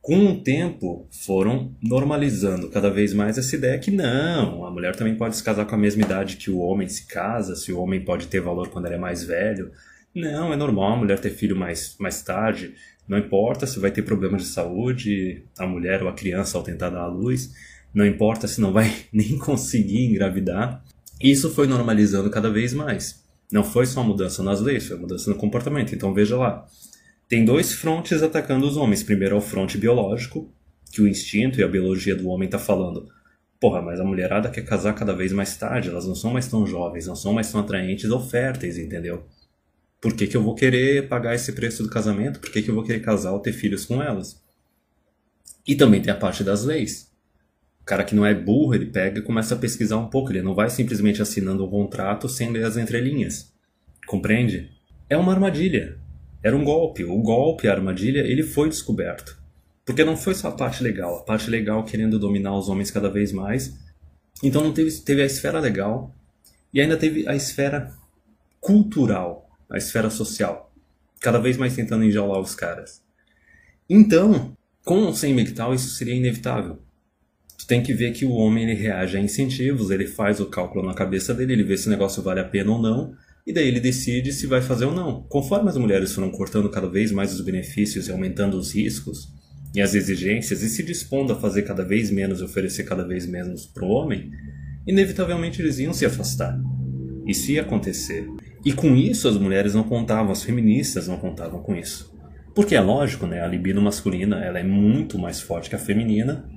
Com 0.00 0.26
o 0.26 0.40
tempo, 0.40 1.06
foram 1.10 1.76
normalizando 1.82 2.70
cada 2.70 2.88
vez 2.88 3.12
mais 3.12 3.36
essa 3.36 3.54
ideia 3.54 3.78
que 3.78 3.90
não, 3.90 4.64
a 4.64 4.70
mulher 4.70 4.96
também 4.96 5.14
pode 5.14 5.36
se 5.36 5.44
casar 5.44 5.66
com 5.66 5.74
a 5.74 5.78
mesma 5.78 6.02
idade 6.02 6.36
que 6.36 6.50
o 6.50 6.58
homem 6.58 6.88
se 6.88 7.06
casa, 7.06 7.54
se 7.54 7.70
o 7.72 7.78
homem 7.78 8.02
pode 8.02 8.26
ter 8.26 8.40
valor 8.40 8.68
quando 8.68 8.86
ele 8.86 8.94
é 8.94 8.98
mais 8.98 9.22
velho. 9.22 9.70
Não, 10.14 10.52
é 10.52 10.56
normal 10.56 10.94
a 10.94 10.96
mulher 10.96 11.18
ter 11.18 11.30
filho 11.30 11.54
mais, 11.54 11.94
mais 12.00 12.22
tarde. 12.22 12.74
Não 13.06 13.18
importa 13.18 13.66
se 13.66 13.78
vai 13.78 13.90
ter 13.90 14.02
problemas 14.02 14.42
de 14.42 14.48
saúde, 14.48 15.44
a 15.58 15.66
mulher 15.66 16.02
ou 16.02 16.08
a 16.08 16.14
criança 16.14 16.56
ao 16.56 16.64
tentar 16.64 16.90
dar 16.90 17.02
à 17.02 17.06
luz 17.06 17.52
não 17.98 18.06
importa 18.06 18.46
se 18.46 18.60
não 18.60 18.72
vai 18.72 18.94
nem 19.12 19.36
conseguir 19.36 20.06
engravidar. 20.06 20.84
Isso 21.20 21.50
foi 21.50 21.66
normalizando 21.66 22.30
cada 22.30 22.48
vez 22.48 22.72
mais. 22.72 23.24
Não 23.50 23.64
foi 23.64 23.86
só 23.86 24.04
mudança 24.04 24.40
nas 24.40 24.60
leis, 24.60 24.86
foi 24.86 24.96
mudança 24.96 25.28
no 25.28 25.36
comportamento. 25.36 25.92
Então 25.92 26.14
veja 26.14 26.36
lá. 26.36 26.64
Tem 27.28 27.44
dois 27.44 27.72
frontes 27.72 28.22
atacando 28.22 28.68
os 28.68 28.76
homens. 28.76 29.02
Primeiro 29.02 29.34
é 29.34 29.38
o 29.38 29.40
fronte 29.40 29.76
biológico, 29.76 30.48
que 30.92 31.02
o 31.02 31.08
instinto 31.08 31.58
e 31.58 31.64
a 31.64 31.68
biologia 31.68 32.14
do 32.14 32.28
homem 32.28 32.46
está 32.46 32.56
falando. 32.58 33.08
Porra, 33.58 33.82
mas 33.82 33.98
a 33.98 34.04
mulherada 34.04 34.48
quer 34.48 34.62
casar 34.62 34.94
cada 34.94 35.12
vez 35.12 35.32
mais 35.32 35.56
tarde, 35.56 35.88
elas 35.88 36.06
não 36.06 36.14
são 36.14 36.32
mais 36.32 36.46
tão 36.46 36.64
jovens, 36.64 37.08
não 37.08 37.16
são 37.16 37.32
mais 37.32 37.50
tão 37.50 37.60
atraentes 37.60 38.08
ou 38.08 38.20
férteis, 38.20 38.78
entendeu? 38.78 39.26
Por 40.00 40.14
que, 40.14 40.28
que 40.28 40.36
eu 40.36 40.42
vou 40.42 40.54
querer 40.54 41.08
pagar 41.08 41.34
esse 41.34 41.50
preço 41.52 41.82
do 41.82 41.90
casamento? 41.90 42.38
Por 42.38 42.52
que, 42.52 42.62
que 42.62 42.70
eu 42.70 42.74
vou 42.76 42.84
querer 42.84 43.00
casar 43.00 43.32
ou 43.32 43.40
ter 43.40 43.52
filhos 43.52 43.84
com 43.84 44.00
elas? 44.00 44.40
E 45.66 45.74
também 45.74 46.00
tem 46.00 46.12
a 46.12 46.16
parte 46.16 46.44
das 46.44 46.62
leis 46.62 47.07
cara 47.88 48.04
que 48.04 48.14
não 48.14 48.26
é 48.26 48.34
burro, 48.34 48.74
ele 48.74 48.84
pega 48.84 49.18
e 49.18 49.22
começa 49.22 49.54
a 49.54 49.58
pesquisar 49.58 49.96
um 49.96 50.08
pouco. 50.08 50.30
Ele 50.30 50.42
não 50.42 50.54
vai 50.54 50.68
simplesmente 50.68 51.22
assinando 51.22 51.64
um 51.64 51.70
contrato 51.70 52.28
sem 52.28 52.52
ler 52.52 52.64
as 52.64 52.76
entrelinhas. 52.76 53.50
Compreende? 54.06 54.70
É 55.08 55.16
uma 55.16 55.32
armadilha. 55.32 55.98
Era 56.42 56.54
um 56.54 56.62
golpe. 56.62 57.02
O 57.02 57.16
golpe, 57.22 57.66
a 57.66 57.72
armadilha, 57.72 58.20
ele 58.20 58.42
foi 58.42 58.68
descoberto. 58.68 59.40
Porque 59.86 60.04
não 60.04 60.18
foi 60.18 60.34
só 60.34 60.48
a 60.48 60.52
parte 60.52 60.82
legal. 60.82 61.16
A 61.16 61.22
parte 61.22 61.48
legal 61.48 61.82
querendo 61.82 62.18
dominar 62.18 62.54
os 62.58 62.68
homens 62.68 62.90
cada 62.90 63.08
vez 63.08 63.32
mais. 63.32 63.74
Então 64.44 64.62
não 64.62 64.72
teve, 64.74 64.90
teve 65.00 65.22
a 65.22 65.26
esfera 65.26 65.58
legal 65.58 66.14
e 66.74 66.82
ainda 66.82 66.96
teve 66.96 67.26
a 67.26 67.34
esfera 67.34 67.90
cultural, 68.60 69.48
a 69.70 69.78
esfera 69.78 70.10
social. 70.10 70.70
Cada 71.22 71.38
vez 71.38 71.56
mais 71.56 71.74
tentando 71.74 72.04
enjaular 72.04 72.38
os 72.38 72.54
caras. 72.54 73.02
Então, 73.88 74.54
com 74.84 75.04
ou 75.04 75.14
sem 75.14 75.32
MGTOW, 75.32 75.72
isso 75.72 75.88
seria 75.94 76.14
inevitável 76.14 76.86
tu 77.58 77.66
tem 77.66 77.82
que 77.82 77.92
ver 77.92 78.12
que 78.12 78.24
o 78.24 78.30
homem 78.30 78.62
ele 78.62 78.80
reage 78.80 79.16
a 79.16 79.20
incentivos, 79.20 79.90
ele 79.90 80.06
faz 80.06 80.38
o 80.38 80.46
cálculo 80.46 80.86
na 80.86 80.94
cabeça 80.94 81.34
dele, 81.34 81.54
ele 81.54 81.64
vê 81.64 81.76
se 81.76 81.88
o 81.88 81.90
negócio 81.90 82.22
vale 82.22 82.38
a 82.38 82.44
pena 82.44 82.70
ou 82.70 82.80
não, 82.80 83.12
e 83.44 83.52
daí 83.52 83.66
ele 83.66 83.80
decide 83.80 84.32
se 84.32 84.46
vai 84.46 84.62
fazer 84.62 84.84
ou 84.84 84.94
não. 84.94 85.22
Conforme 85.28 85.68
as 85.68 85.76
mulheres 85.76 86.14
foram 86.14 86.30
cortando 86.30 86.70
cada 86.70 86.88
vez 86.88 87.10
mais 87.10 87.32
os 87.34 87.40
benefícios 87.40 88.06
e 88.06 88.12
aumentando 88.12 88.56
os 88.56 88.74
riscos 88.74 89.32
e 89.74 89.80
as 89.80 89.94
exigências 89.94 90.62
e 90.62 90.68
se 90.68 90.84
dispondo 90.84 91.32
a 91.32 91.36
fazer 91.36 91.62
cada 91.62 91.84
vez 91.84 92.10
menos 92.10 92.40
e 92.40 92.44
oferecer 92.44 92.84
cada 92.84 93.04
vez 93.04 93.26
menos 93.26 93.66
para 93.66 93.84
o 93.84 93.90
homem, 93.90 94.30
inevitavelmente 94.86 95.60
eles 95.60 95.80
iam 95.80 95.92
se 95.92 96.06
afastar. 96.06 96.58
Isso 97.26 97.50
ia 97.50 97.62
acontecer. 97.62 98.26
E 98.64 98.72
com 98.72 98.94
isso 98.94 99.26
as 99.26 99.36
mulheres 99.36 99.74
não 99.74 99.82
contavam, 99.82 100.30
as 100.30 100.44
feministas 100.44 101.08
não 101.08 101.16
contavam 101.16 101.60
com 101.60 101.74
isso. 101.74 102.14
Porque 102.54 102.74
é 102.74 102.80
lógico, 102.80 103.26
né? 103.26 103.42
A 103.42 103.46
libido 103.46 103.80
masculina 103.80 104.44
ela 104.44 104.58
é 104.58 104.64
muito 104.64 105.18
mais 105.18 105.40
forte 105.40 105.68
que 105.68 105.76
a 105.76 105.78
feminina 105.78 106.48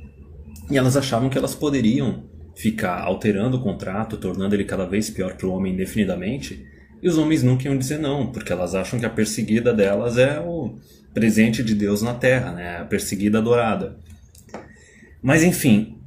e 0.71 0.77
elas 0.77 0.95
achavam 0.95 1.29
que 1.29 1.37
elas 1.37 1.53
poderiam 1.53 2.23
ficar 2.55 3.01
alterando 3.01 3.57
o 3.57 3.61
contrato, 3.61 4.17
tornando 4.17 4.55
ele 4.55 4.63
cada 4.63 4.85
vez 4.85 5.09
pior 5.09 5.35
para 5.35 5.47
o 5.47 5.51
homem 5.51 5.73
indefinidamente, 5.73 6.65
e 7.01 7.09
os 7.09 7.17
homens 7.17 7.43
nunca 7.43 7.65
iam 7.65 7.77
dizer 7.77 7.97
não, 7.97 8.31
porque 8.31 8.53
elas 8.53 8.73
acham 8.73 8.97
que 8.97 9.05
a 9.05 9.09
perseguida 9.09 9.73
delas 9.73 10.17
é 10.17 10.39
o 10.39 10.77
presente 11.13 11.61
de 11.61 11.75
Deus 11.75 12.01
na 12.01 12.13
Terra, 12.13 12.53
né? 12.53 12.77
a 12.77 12.85
perseguida 12.85 13.39
adorada. 13.39 13.97
Mas 15.21 15.43
enfim, 15.43 15.97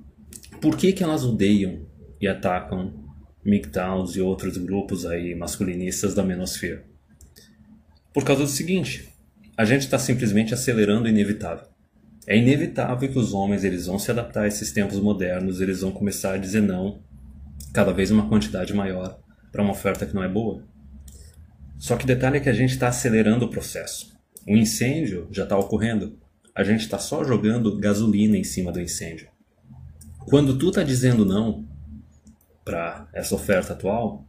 por 0.60 0.76
que, 0.76 0.92
que 0.92 1.02
elas 1.02 1.24
odeiam 1.24 1.80
e 2.20 2.28
atacam 2.28 2.94
MGTOWs 3.44 4.16
e 4.16 4.20
outros 4.20 4.56
grupos 4.58 5.04
aí 5.04 5.34
masculinistas 5.34 6.14
da 6.14 6.22
menosfera? 6.22 6.84
Por 8.12 8.22
causa 8.22 8.42
do 8.42 8.48
seguinte, 8.48 9.08
a 9.56 9.64
gente 9.64 9.82
está 9.82 9.98
simplesmente 9.98 10.54
acelerando 10.54 11.06
o 11.06 11.08
inevitável. 11.08 11.73
É 12.26 12.36
inevitável 12.38 13.08
que 13.08 13.18
os 13.18 13.34
homens 13.34 13.64
eles 13.64 13.86
vão 13.86 13.98
se 13.98 14.10
adaptar 14.10 14.44
a 14.44 14.48
esses 14.48 14.72
tempos 14.72 14.98
modernos, 14.98 15.60
eles 15.60 15.82
vão 15.82 15.92
começar 15.92 16.34
a 16.34 16.38
dizer 16.38 16.62
não, 16.62 17.02
cada 17.72 17.92
vez 17.92 18.10
uma 18.10 18.28
quantidade 18.28 18.72
maior, 18.72 19.18
para 19.52 19.62
uma 19.62 19.72
oferta 19.72 20.06
que 20.06 20.14
não 20.14 20.24
é 20.24 20.28
boa. 20.28 20.62
Só 21.76 21.96
que 21.96 22.06
detalhe 22.06 22.38
é 22.38 22.40
que 22.40 22.48
a 22.48 22.54
gente 22.54 22.70
está 22.70 22.88
acelerando 22.88 23.44
o 23.44 23.50
processo. 23.50 24.14
O 24.48 24.56
incêndio 24.56 25.28
já 25.30 25.42
está 25.42 25.58
ocorrendo. 25.58 26.18
A 26.54 26.64
gente 26.64 26.80
está 26.80 26.98
só 26.98 27.22
jogando 27.24 27.78
gasolina 27.78 28.38
em 28.38 28.44
cima 28.44 28.72
do 28.72 28.80
incêndio. 28.80 29.28
Quando 30.20 30.56
tu 30.56 30.68
está 30.68 30.82
dizendo 30.82 31.26
não 31.26 31.68
para 32.64 33.06
essa 33.12 33.34
oferta 33.34 33.74
atual, 33.74 34.24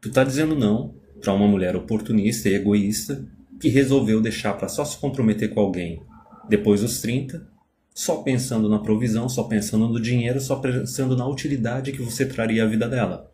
tu 0.00 0.08
está 0.08 0.24
dizendo 0.24 0.56
não 0.56 0.94
para 1.20 1.32
uma 1.32 1.46
mulher 1.46 1.76
oportunista 1.76 2.48
e 2.48 2.54
egoísta 2.54 3.24
que 3.60 3.68
resolveu 3.68 4.20
deixar 4.20 4.54
para 4.54 4.68
só 4.68 4.84
se 4.84 4.96
comprometer 4.98 5.50
com 5.54 5.60
alguém 5.60 6.02
depois 6.48 6.80
dos 6.80 7.00
30, 7.00 7.46
só 7.94 8.22
pensando 8.22 8.68
na 8.68 8.78
provisão, 8.78 9.28
só 9.28 9.44
pensando 9.44 9.88
no 9.88 10.00
dinheiro, 10.00 10.40
só 10.40 10.56
pensando 10.56 11.16
na 11.16 11.26
utilidade 11.26 11.92
que 11.92 12.02
você 12.02 12.24
traria 12.24 12.64
à 12.64 12.66
vida 12.66 12.88
dela. 12.88 13.30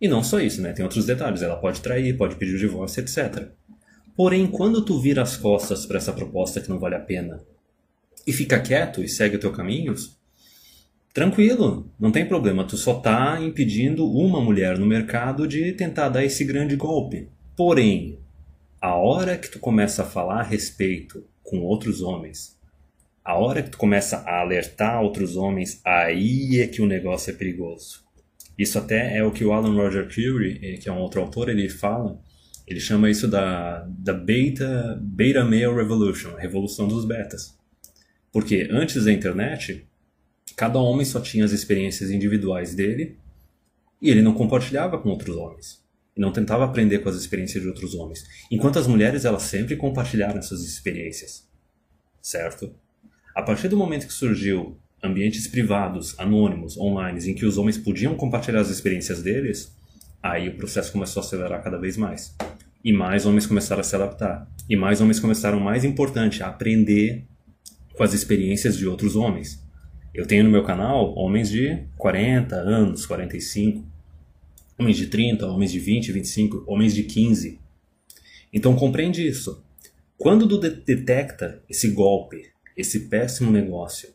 E 0.00 0.08
não 0.08 0.22
só 0.22 0.40
isso, 0.40 0.62
né? 0.62 0.72
Tem 0.72 0.82
outros 0.82 1.04
detalhes. 1.04 1.42
Ela 1.42 1.56
pode 1.56 1.80
trair, 1.80 2.16
pode 2.16 2.36
pedir 2.36 2.54
o 2.54 2.58
divórcio, 2.58 3.00
etc. 3.00 3.48
Porém, 4.16 4.46
quando 4.46 4.82
tu 4.82 4.98
vira 4.98 5.22
as 5.22 5.36
costas 5.36 5.84
para 5.84 5.98
essa 5.98 6.12
proposta 6.12 6.60
que 6.60 6.70
não 6.70 6.78
vale 6.78 6.94
a 6.94 7.00
pena 7.00 7.42
e 8.26 8.32
fica 8.32 8.60
quieto 8.60 9.02
e 9.02 9.08
segue 9.08 9.36
o 9.36 9.40
teu 9.40 9.52
caminho, 9.52 9.94
tranquilo, 11.12 11.90
não 11.98 12.10
tem 12.10 12.26
problema. 12.26 12.64
Tu 12.64 12.76
só 12.76 12.94
tá 12.94 13.38
impedindo 13.40 14.10
uma 14.10 14.40
mulher 14.40 14.78
no 14.78 14.86
mercado 14.86 15.46
de 15.46 15.72
tentar 15.72 16.08
dar 16.08 16.24
esse 16.24 16.44
grande 16.44 16.76
golpe. 16.76 17.28
Porém, 17.56 18.18
a 18.80 18.94
hora 18.94 19.36
que 19.36 19.50
tu 19.50 19.58
começa 19.58 20.02
a 20.02 20.06
falar 20.06 20.40
a 20.40 20.44
respeito 20.44 21.24
com 21.42 21.60
outros 21.60 22.00
homens, 22.00 22.58
a 23.24 23.36
hora 23.36 23.62
que 23.62 23.70
tu 23.70 23.78
começa 23.78 24.18
a 24.18 24.40
alertar 24.40 25.02
outros 25.02 25.36
homens, 25.36 25.80
aí 25.84 26.60
é 26.60 26.66
que 26.66 26.80
o 26.80 26.86
negócio 26.86 27.30
é 27.30 27.34
perigoso. 27.34 28.02
Isso 28.58 28.78
até 28.78 29.16
é 29.16 29.24
o 29.24 29.30
que 29.30 29.44
o 29.44 29.52
Alan 29.52 29.74
Roger 29.74 30.12
Curie, 30.12 30.58
eh, 30.62 30.76
que 30.76 30.88
é 30.88 30.92
um 30.92 30.98
outro 30.98 31.20
autor, 31.20 31.48
ele 31.48 31.68
fala. 31.68 32.20
Ele 32.66 32.80
chama 32.80 33.10
isso 33.10 33.26
da, 33.26 33.86
da 33.88 34.12
beta, 34.12 34.98
beta 35.00 35.44
male 35.44 35.74
revolution, 35.74 36.34
revolução 36.36 36.86
dos 36.86 37.04
betas. 37.04 37.58
Porque 38.32 38.68
antes 38.70 39.04
da 39.04 39.12
internet, 39.12 39.86
cada 40.56 40.78
homem 40.78 41.04
só 41.04 41.20
tinha 41.20 41.44
as 41.44 41.52
experiências 41.52 42.10
individuais 42.10 42.74
dele 42.74 43.16
e 44.00 44.10
ele 44.10 44.22
não 44.22 44.34
compartilhava 44.34 44.98
com 44.98 45.08
outros 45.08 45.36
homens. 45.36 45.82
E 46.16 46.20
não 46.20 46.32
tentava 46.32 46.64
aprender 46.64 46.98
com 46.98 47.08
as 47.08 47.16
experiências 47.16 47.62
de 47.62 47.68
outros 47.68 47.94
homens. 47.94 48.24
Enquanto 48.50 48.78
as 48.78 48.86
mulheres, 48.86 49.24
elas 49.24 49.44
sempre 49.44 49.76
compartilharam 49.76 50.38
essas 50.38 50.62
experiências. 50.62 51.48
Certo? 52.20 52.74
A 53.34 53.42
partir 53.42 53.68
do 53.68 53.76
momento 53.76 54.06
que 54.06 54.12
surgiu 54.12 54.76
ambientes 55.02 55.46
privados, 55.46 56.18
anônimos, 56.18 56.76
online, 56.76 57.30
em 57.30 57.34
que 57.34 57.46
os 57.46 57.56
homens 57.56 57.78
podiam 57.78 58.14
compartilhar 58.14 58.60
as 58.60 58.70
experiências 58.70 59.22
deles, 59.22 59.74
aí 60.22 60.48
o 60.48 60.56
processo 60.56 60.92
começou 60.92 61.22
a 61.22 61.24
acelerar 61.24 61.62
cada 61.62 61.78
vez 61.78 61.96
mais. 61.96 62.36
E 62.84 62.92
mais 62.92 63.26
homens 63.26 63.46
começaram 63.46 63.80
a 63.80 63.84
se 63.84 63.94
adaptar. 63.94 64.50
E 64.68 64.76
mais 64.76 65.00
homens 65.00 65.20
começaram, 65.20 65.60
mais 65.60 65.84
importante, 65.84 66.42
a 66.42 66.48
aprender 66.48 67.24
com 67.94 68.02
as 68.02 68.14
experiências 68.14 68.76
de 68.76 68.86
outros 68.86 69.16
homens. 69.16 69.62
Eu 70.14 70.26
tenho 70.26 70.44
no 70.44 70.50
meu 70.50 70.64
canal 70.64 71.14
homens 71.16 71.50
de 71.50 71.84
40 71.96 72.56
anos, 72.56 73.06
45, 73.06 73.84
homens 74.80 74.96
de 74.96 75.08
30, 75.08 75.46
homens 75.46 75.70
de 75.70 75.78
20, 75.78 76.10
25, 76.10 76.64
homens 76.66 76.94
de 76.94 77.02
15. 77.02 77.60
Então 78.50 78.74
compreende 78.74 79.26
isso. 79.26 79.62
Quando 80.16 80.48
tu 80.48 80.58
detecta 80.58 81.62
esse 81.68 81.90
golpe, 81.90 82.50
esse 82.74 83.08
péssimo 83.08 83.50
negócio, 83.50 84.08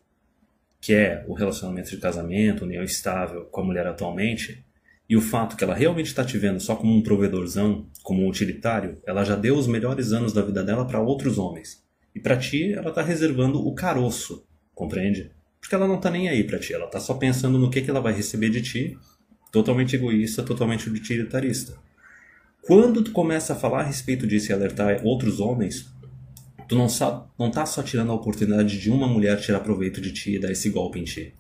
que 0.82 0.94
é 0.94 1.24
o 1.28 1.34
relacionamento 1.34 1.92
de 1.92 1.98
casamento, 1.98 2.66
união 2.66 2.84
estável 2.84 3.46
com 3.46 3.62
a 3.62 3.64
mulher 3.64 3.86
atualmente, 3.86 4.66
e 5.08 5.16
o 5.16 5.22
fato 5.22 5.56
que 5.56 5.64
ela 5.64 5.76
realmente 5.76 6.08
está 6.08 6.26
te 6.26 6.38
vendo 6.38 6.60
só 6.60 6.76
como 6.76 6.96
um 6.96 7.02
provedorzão, 7.02 7.88
como 8.02 8.24
um 8.24 8.28
utilitário, 8.28 8.98
ela 9.06 9.24
já 9.24 9.36
deu 9.36 9.56
os 9.56 9.68
melhores 9.68 10.12
anos 10.12 10.34
da 10.34 10.42
vida 10.42 10.64
dela 10.64 10.86
para 10.86 11.00
outros 11.00 11.38
homens. 11.38 11.84
E 12.14 12.20
para 12.20 12.38
ti, 12.38 12.74
ela 12.74 12.90
está 12.90 13.04
reservando 13.04 13.60
o 13.66 13.76
caroço, 13.76 14.48
compreende? 14.74 15.32
Porque 15.60 15.76
ela 15.76 15.88
não 15.88 15.98
está 15.98 16.10
nem 16.10 16.28
aí 16.28 16.44
para 16.44 16.60
ti, 16.60 16.74
ela 16.74 16.86
está 16.86 17.00
só 17.00 17.14
pensando 17.14 17.60
no 17.60 17.70
que, 17.70 17.82
que 17.82 17.90
ela 17.90 18.02
vai 18.02 18.14
receber 18.14 18.50
de 18.50 18.64
ti, 18.64 18.98
totalmente 19.56 19.96
egoísta, 19.96 20.44
totalmente 20.44 20.90
utilitarista. 20.90 21.78
Quando 22.62 23.02
tu 23.02 23.12
começa 23.12 23.54
a 23.54 23.56
falar 23.56 23.80
a 23.80 23.84
respeito 23.84 24.28
disso 24.28 24.52
e 24.52 24.54
alertar 24.54 25.00
outros 25.06 25.40
homens, 25.40 25.90
tu 26.68 26.76
não, 26.76 26.88
não 27.40 27.50
tá 27.50 27.66
só 27.66 27.82
tirando 27.82 28.12
a 28.12 28.16
oportunidade 28.16 28.78
de 28.78 28.92
uma 28.92 29.08
mulher 29.08 29.40
tirar 29.40 29.62
proveito 29.62 30.02
de 30.02 30.12
ti 30.12 30.36
e 30.36 30.40
dar 30.40 30.52
esse 30.52 30.70
golpe 30.70 31.00
em 31.00 31.06
ti. 31.06 31.34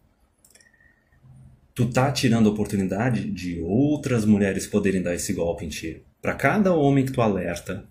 Tu 1.73 1.89
tá 1.89 2.09
tirando 2.09 2.47
a 2.47 2.53
oportunidade 2.53 3.29
de 3.29 3.59
outras 3.59 4.23
mulheres 4.23 4.65
poderem 4.65 5.01
dar 5.01 5.13
esse 5.13 5.33
golpe 5.33 5.65
em 5.65 5.69
ti. 5.69 6.01
Para 6.21 6.35
cada 6.35 6.73
homem 6.73 7.05
que 7.05 7.11
tu 7.11 7.21
alerta 7.21 7.85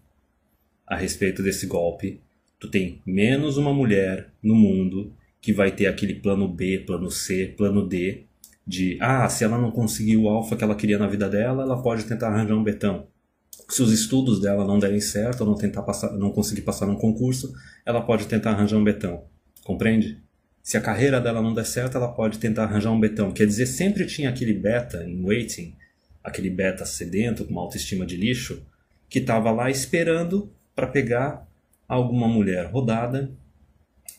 a 0.86 0.96
respeito 0.96 1.42
desse 1.42 1.66
golpe, 1.66 2.22
tu 2.58 2.70
tem 2.70 3.02
menos 3.04 3.58
uma 3.58 3.74
mulher 3.74 4.30
no 4.42 4.54
mundo 4.54 5.12
que 5.38 5.52
vai 5.52 5.70
ter 5.70 5.86
aquele 5.86 6.14
plano 6.14 6.48
B, 6.48 6.78
plano 6.78 7.10
C, 7.10 7.52
plano 7.58 7.86
D 7.86 8.24
de 8.66 8.98
ah, 9.00 9.28
se 9.28 9.44
ela 9.44 9.58
não 9.58 9.70
conseguir 9.70 10.16
o 10.16 10.28
alfa 10.28 10.56
que 10.56 10.64
ela 10.64 10.74
queria 10.74 10.98
na 10.98 11.06
vida 11.06 11.28
dela, 11.28 11.62
ela 11.62 11.82
pode 11.82 12.04
tentar 12.04 12.28
arranjar 12.28 12.54
um 12.54 12.64
betão 12.64 13.06
se 13.68 13.82
os 13.82 13.92
estudos 13.92 14.40
dela 14.40 14.64
não 14.64 14.78
derem 14.78 15.00
certo 15.00 15.40
ou 15.42 15.46
não 15.46 15.54
tentar 15.54 15.82
passar, 15.82 16.12
não 16.12 16.30
conseguir 16.30 16.62
passar 16.62 16.86
num 16.86 16.96
concurso, 16.96 17.52
ela 17.84 18.00
pode 18.02 18.26
tentar 18.26 18.50
arranjar 18.50 18.76
um 18.76 18.84
betão. 18.84 19.24
Compreende? 19.62 20.22
Se 20.62 20.76
a 20.76 20.80
carreira 20.80 21.20
dela 21.20 21.42
não 21.42 21.54
der 21.54 21.66
certo, 21.66 21.96
ela 21.96 22.08
pode 22.08 22.38
tentar 22.38 22.64
arranjar 22.64 22.90
um 22.90 23.00
betão. 23.00 23.32
Quer 23.32 23.46
dizer, 23.46 23.66
sempre 23.66 24.06
tinha 24.06 24.30
aquele 24.30 24.54
beta 24.54 25.04
em 25.04 25.22
waiting, 25.22 25.74
aquele 26.22 26.50
beta 26.50 26.84
sedento 26.84 27.44
com 27.44 27.52
uma 27.52 27.62
autoestima 27.62 28.06
de 28.06 28.16
lixo, 28.16 28.62
que 29.08 29.18
estava 29.18 29.50
lá 29.50 29.70
esperando 29.70 30.50
para 30.74 30.86
pegar 30.86 31.46
alguma 31.86 32.26
mulher 32.26 32.70
rodada 32.70 33.30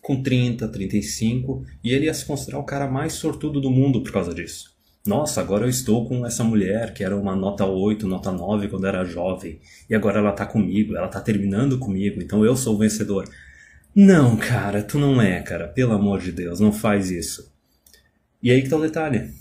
com 0.05 0.21
30, 0.21 0.67
35, 0.67 1.65
e 1.83 1.91
ele 1.91 2.05
ia 2.05 2.13
se 2.13 2.23
considerar 2.23 2.59
o 2.59 2.63
cara 2.63 2.87
mais 2.87 3.13
sortudo 3.13 3.59
do 3.59 3.71
mundo 3.71 4.03
por 4.03 4.11
causa 4.11 4.35
disso. 4.35 4.71
Nossa, 5.03 5.41
agora 5.41 5.65
eu 5.65 5.69
estou 5.69 6.07
com 6.07 6.23
essa 6.23 6.43
mulher 6.43 6.93
que 6.93 7.03
era 7.03 7.17
uma 7.17 7.35
nota 7.35 7.65
8, 7.65 8.07
nota 8.07 8.31
9 8.31 8.67
quando 8.67 8.85
era 8.85 9.03
jovem, 9.03 9.59
e 9.89 9.95
agora 9.95 10.19
ela 10.19 10.31
tá 10.31 10.45
comigo, 10.45 10.95
ela 10.95 11.07
tá 11.07 11.19
terminando 11.19 11.79
comigo, 11.79 12.21
então 12.21 12.45
eu 12.45 12.55
sou 12.55 12.75
o 12.75 12.77
vencedor. 12.77 13.27
Não, 13.95 14.37
cara, 14.37 14.83
tu 14.83 14.99
não 14.99 15.19
é, 15.19 15.41
cara, 15.41 15.69
pelo 15.69 15.93
amor 15.93 16.19
de 16.19 16.31
Deus, 16.31 16.59
não 16.59 16.71
faz 16.71 17.09
isso. 17.09 17.51
E 18.43 18.51
aí 18.51 18.61
que 18.61 18.69
tá 18.69 18.77
o 18.77 18.81
detalhe. 18.81 19.33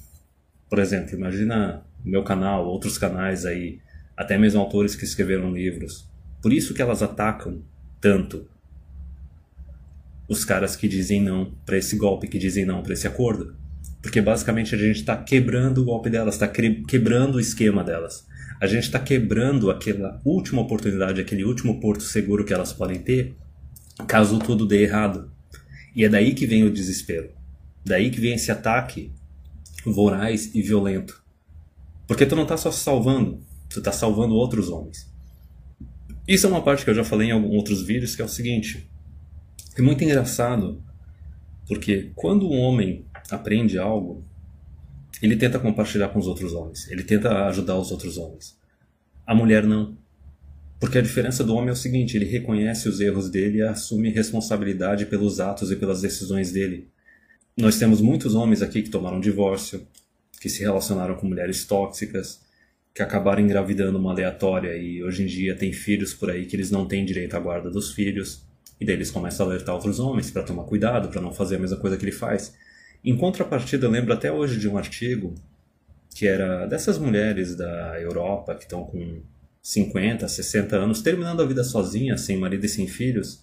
Por 0.71 0.79
exemplo, 0.79 1.15
imagina 1.15 1.85
meu 2.03 2.25
canal, 2.25 2.67
outros 2.67 2.97
canais 2.97 3.45
aí, 3.45 3.81
até 4.17 4.39
mesmo 4.39 4.63
autores 4.63 4.97
que 4.97 5.05
escreveram 5.05 5.53
livros. 5.53 6.09
Por 6.41 6.55
isso 6.55 6.73
que 6.73 6.81
elas 6.81 7.03
atacam 7.03 7.63
tanto 8.01 8.49
os 10.29 10.45
caras 10.45 10.77
que 10.77 10.89
dizem 10.89 11.21
não 11.21 11.53
para 11.65 11.79
esse 11.79 11.97
golpe, 11.97 12.29
que 12.29 12.39
dizem 12.39 12.65
não 12.65 12.83
para 12.83 12.95
esse 12.95 13.07
acordo. 13.07 13.55
Porque 14.01 14.21
basicamente 14.21 14.75
a 14.75 14.79
gente 14.79 14.97
está 14.97 15.17
quebrando 15.17 15.83
o 15.83 15.85
golpe 15.85 16.11
delas, 16.11 16.35
está 16.35 16.49
quebrando 16.49 17.37
o 17.37 17.41
esquema 17.41 17.83
delas. 17.83 18.27
A 18.61 18.67
gente 18.67 18.85
está 18.85 18.99
quebrando 18.99 19.71
aquela 19.71 20.21
última 20.25 20.63
oportunidade, 20.63 21.21
aquele 21.21 21.45
último 21.45 21.81
porto 21.81 22.03
seguro 22.03 22.45
que 22.45 22.53
elas 22.53 22.73
podem 22.73 22.99
ter, 22.99 23.35
caso 24.07 24.39
tudo 24.39 24.67
dê 24.67 24.83
errado. 24.83 25.31
E 25.95 26.05
é 26.05 26.09
daí 26.09 26.35
que 26.35 26.47
vem 26.47 26.65
o 26.65 26.73
desespero. 26.73 27.31
Daí 27.85 28.11
que 28.11 28.21
vem 28.21 28.35
esse 28.35 28.51
ataque 28.51 29.13
voraz 29.85 30.55
e 30.55 30.63
violento. 30.63 31.23
Porque 32.07 32.27
tu 32.27 32.37
não 32.37 32.45
está 32.45 32.57
só 32.57 32.71
salvando, 32.71 33.41
tu 33.69 33.79
está 33.79 33.93
salvando 33.93 34.35
outros 34.35 34.69
homens. 34.69 35.11
Isso 36.27 36.47
é 36.47 36.49
uma 36.51 36.63
parte 36.63 36.85
que 36.85 36.91
eu 36.91 36.95
já 36.95 37.05
falei 37.05 37.29
em 37.29 37.33
alguns 37.33 37.55
outros 37.55 37.83
vídeos, 37.83 38.17
que 38.17 38.23
é 38.23 38.25
o 38.25 38.29
seguinte. 38.29 38.89
É 39.77 39.83
muito 39.83 40.05
engraçado, 40.05 40.83
porque 41.67 42.13
quando 42.15 42.49
um 42.49 42.59
homem 42.59 43.05
aprende 43.31 43.79
algo, 43.79 44.25
ele 45.21 45.37
tenta 45.37 45.59
compartilhar 45.59 46.09
com 46.09 46.19
os 46.19 46.27
outros 46.27 46.53
homens, 46.53 46.89
ele 46.91 47.03
tenta 47.03 47.47
ajudar 47.47 47.79
os 47.79 47.91
outros 47.91 48.17
homens. 48.17 48.57
A 49.27 49.35
mulher 49.35 49.65
não. 49.65 49.97
Porque 50.79 50.99
a 50.99 51.03
diferença 51.03 51.43
do 51.43 51.55
homem 51.55 51.71
é 51.71 51.73
o 51.73 51.77
seguinte: 51.77 52.17
ele 52.17 52.27
reconhece 52.27 52.89
os 52.89 53.01
erros 53.01 53.31
dele 53.31 53.59
e 53.59 53.63
assume 53.63 54.11
responsabilidade 54.11 55.07
pelos 55.07 55.41
atos 55.41 55.71
e 55.71 55.77
pelas 55.77 56.03
decisões 56.03 56.53
dele. 56.53 56.89
Nós 57.57 57.79
temos 57.79 58.01
muitos 58.01 58.35
homens 58.35 58.63
aqui 58.63 58.83
que 58.83 58.91
tomaram 58.91 59.21
divórcio, 59.21 59.87
que 60.41 60.49
se 60.49 60.61
relacionaram 60.61 61.15
com 61.15 61.27
mulheres 61.27 61.65
tóxicas, 61.65 62.43
que 62.95 63.03
acabaram 63.03 63.43
engravidando 63.43 63.99
uma 63.99 64.13
aleatória 64.13 64.77
e 64.77 65.03
hoje 65.03 65.23
em 65.23 65.27
dia 65.27 65.57
tem 65.57 65.73
filhos 65.73 66.13
por 66.13 66.31
aí 66.31 66.47
que 66.47 66.55
eles 66.55 66.71
não 66.71 66.87
têm 66.87 67.05
direito 67.05 67.35
à 67.35 67.41
guarda 67.41 67.71
dos 67.71 67.93
filhos. 67.93 68.47
E 68.85 68.87
daí 68.87 68.97
eles 68.97 69.11
começam 69.11 69.47
a 69.47 69.49
alertar 69.49 69.75
outros 69.75 69.99
homens 69.99 70.31
para 70.31 70.43
tomar 70.43 70.65
cuidado, 70.65 71.09
para 71.09 71.19
não 71.19 71.33
fazer 71.33 71.57
a 71.57 71.59
mesma 71.59 71.79
coisa 71.79 71.97
que 71.97 72.05
ele 72.05 72.13
faz. 72.13 72.55
Em 73.03 73.17
contrapartida, 73.17 73.87
eu 73.87 73.91
lembro 73.91 74.13
até 74.13 74.31
hoje 74.31 74.59
de 74.59 74.69
um 74.69 74.77
artigo 74.77 75.35
que 76.15 76.27
era 76.27 76.67
dessas 76.67 76.99
mulheres 76.99 77.57
da 77.57 77.99
Europa 77.99 78.55
que 78.55 78.65
estão 78.65 78.85
com 78.85 79.23
50, 79.63 80.29
60 80.29 80.77
anos, 80.77 81.01
terminando 81.01 81.41
a 81.41 81.47
vida 81.47 81.65
sozinhas, 81.65 82.21
sem 82.21 82.37
marido 82.37 82.67
e 82.67 82.69
sem 82.69 82.87
filhos, 82.87 83.43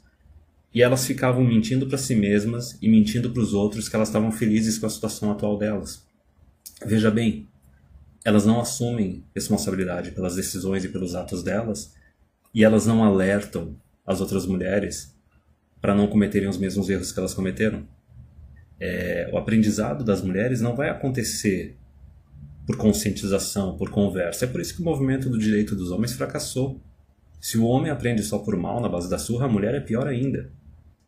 e 0.71 0.83
elas 0.83 1.07
ficavam 1.07 1.43
mentindo 1.43 1.87
para 1.87 1.97
si 1.97 2.13
mesmas 2.13 2.77
e 2.79 2.87
mentindo 2.87 3.31
para 3.31 3.41
os 3.41 3.55
outros 3.55 3.89
que 3.89 3.95
elas 3.95 4.09
estavam 4.09 4.31
felizes 4.31 4.77
com 4.77 4.85
a 4.85 4.91
situação 4.91 5.31
atual 5.31 5.57
delas. 5.57 6.05
Veja 6.85 7.09
bem, 7.09 7.47
elas 8.23 8.45
não 8.45 8.61
assumem 8.61 9.23
responsabilidade 9.33 10.11
pelas 10.11 10.35
decisões 10.35 10.85
e 10.85 10.89
pelos 10.89 11.15
atos 11.15 11.41
delas 11.41 11.95
e 12.53 12.63
elas 12.63 12.85
não 12.85 13.03
alertam 13.03 13.75
as 14.05 14.21
outras 14.21 14.45
mulheres 14.45 15.19
para 15.81 15.95
não 15.95 16.07
cometerem 16.07 16.47
os 16.47 16.57
mesmos 16.57 16.89
erros 16.89 17.11
que 17.11 17.19
elas 17.19 17.33
cometeram. 17.33 17.87
É, 18.79 19.29
o 19.33 19.37
aprendizado 19.37 20.03
das 20.03 20.21
mulheres 20.21 20.61
não 20.61 20.75
vai 20.75 20.89
acontecer 20.89 21.77
por 22.65 22.77
conscientização, 22.77 23.75
por 23.75 23.89
conversa. 23.89 24.45
É 24.45 24.47
por 24.47 24.61
isso 24.61 24.75
que 24.75 24.81
o 24.81 24.85
movimento 24.85 25.29
do 25.29 25.37
direito 25.37 25.75
dos 25.75 25.91
homens 25.91 26.13
fracassou. 26.13 26.79
Se 27.39 27.57
o 27.57 27.65
homem 27.65 27.91
aprende 27.91 28.21
só 28.21 28.39
por 28.39 28.55
mal, 28.55 28.79
na 28.79 28.87
base 28.87 29.09
da 29.09 29.17
surra, 29.17 29.45
a 29.45 29.49
mulher 29.49 29.73
é 29.73 29.79
pior 29.79 30.07
ainda. 30.07 30.51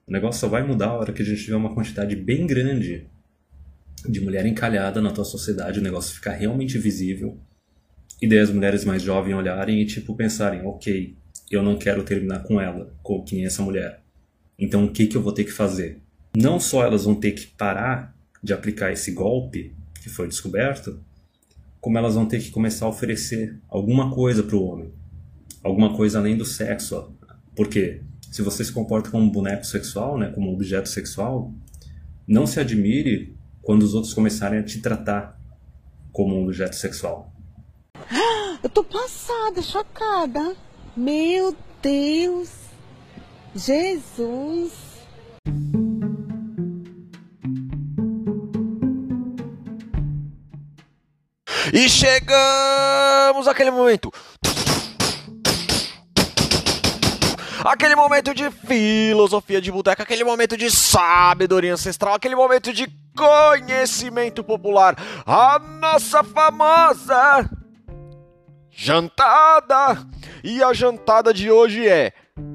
O 0.08 0.12
negócio 0.12 0.42
só 0.42 0.48
vai 0.48 0.66
mudar 0.66 0.88
a 0.88 0.94
hora 0.94 1.14
que 1.14 1.22
a 1.22 1.26
gente 1.26 1.44
tiver 1.44 1.56
uma 1.56 1.74
quantidade 1.74 2.16
bem 2.16 2.46
grande 2.46 3.08
de 4.10 4.20
mulher 4.20 4.46
encalhada 4.46 5.02
na 5.02 5.12
tua 5.12 5.24
sociedade, 5.24 5.80
o 5.80 5.84
negócio 5.84 6.16
ficar 6.16 6.34
realmente 6.34 6.78
visível. 6.78 7.40
E 8.22 8.28
daí 8.28 8.40
as 8.40 8.50
mulheres 8.50 8.84
mais 8.84 9.02
jovens 9.02 9.34
olharem 9.34 9.82
e 9.82 9.86
tipo 9.86 10.16
pensarem, 10.16 10.66
ok, 10.66 11.16
eu 11.50 11.64
não 11.64 11.78
quero 11.78 12.04
terminar 12.04 12.44
com 12.44 12.60
ela, 12.60 12.94
com 13.02 13.24
que 13.24 13.36
nem 13.36 13.46
essa 13.46 13.62
mulher. 13.62 14.03
Então 14.58 14.86
o 14.86 14.92
que, 14.92 15.08
que 15.08 15.18
eu 15.18 15.22
vou 15.22 15.34
ter 15.34 15.44
que 15.44 15.52
fazer? 15.52 16.02
Não 16.36 16.60
só 16.60 16.84
elas 16.84 17.06
vão 17.06 17.16
ter 17.16 17.32
que 17.32 17.48
parar 17.48 18.16
de 18.42 18.54
aplicar 18.54 18.92
esse 18.92 19.12
golpe 19.12 19.76
que 20.02 20.10
foi 20.10 20.28
descoberto, 20.28 21.00
como 21.80 21.98
elas 21.98 22.16
vão 22.16 22.26
ter 22.26 22.42
que 22.42 22.50
começar 22.50 22.86
a 22.86 22.90
oferecer 22.90 23.60
alguma 23.68 24.12
coisa 24.12 24.44
para 24.44 24.56
o 24.56 24.64
homem. 24.64 24.92
Alguma 25.64 25.96
coisa 25.96 26.20
além 26.20 26.38
do 26.38 26.46
sexo. 26.46 27.14
Porque 27.56 28.02
se 28.32 28.42
você 28.42 28.64
se 28.64 28.72
comporta 28.72 29.10
como 29.10 29.24
um 29.24 29.30
boneco 29.30 29.66
sexual, 29.66 30.18
né, 30.18 30.32
como 30.32 30.50
um 30.50 30.54
objeto 30.54 30.90
sexual, 30.90 31.54
não 32.28 32.48
se 32.48 32.60
admire 32.60 33.36
quando 33.62 33.84
os 33.84 33.94
outros 33.94 34.14
começarem 34.14 34.60
a 34.60 34.64
te 34.64 34.82
tratar 34.82 35.40
como 36.12 36.36
um 36.36 36.44
objeto 36.44 36.76
sexual. 36.76 37.32
Eu 38.64 38.70
tô 38.70 38.84
passada, 38.84 39.62
chocada. 39.62 40.56
Meu 40.96 41.56
Deus. 41.82 42.73
Jesus. 43.56 44.72
E 51.72 51.90
chegamos 51.90 53.48
àquele 53.48 53.72
momento. 53.72 54.12
Aquele 57.64 57.96
momento 57.96 58.34
de 58.34 58.52
filosofia 58.52 59.62
de 59.62 59.72
boteca, 59.72 60.04
aquele 60.04 60.24
momento 60.24 60.58
de 60.58 60.70
sabedoria 60.70 61.74
ancestral, 61.74 62.14
aquele 62.14 62.36
momento 62.36 62.74
de 62.74 62.88
conhecimento 63.16 64.44
popular. 64.44 64.96
A 65.26 65.60
nossa 65.60 66.24
famosa 66.24 67.50
jantada. 68.70 70.06
E 70.44 70.62
a 70.62 70.74
jantada 70.74 71.34
de 71.34 71.50
hoje 71.50 71.88
é 71.88 72.12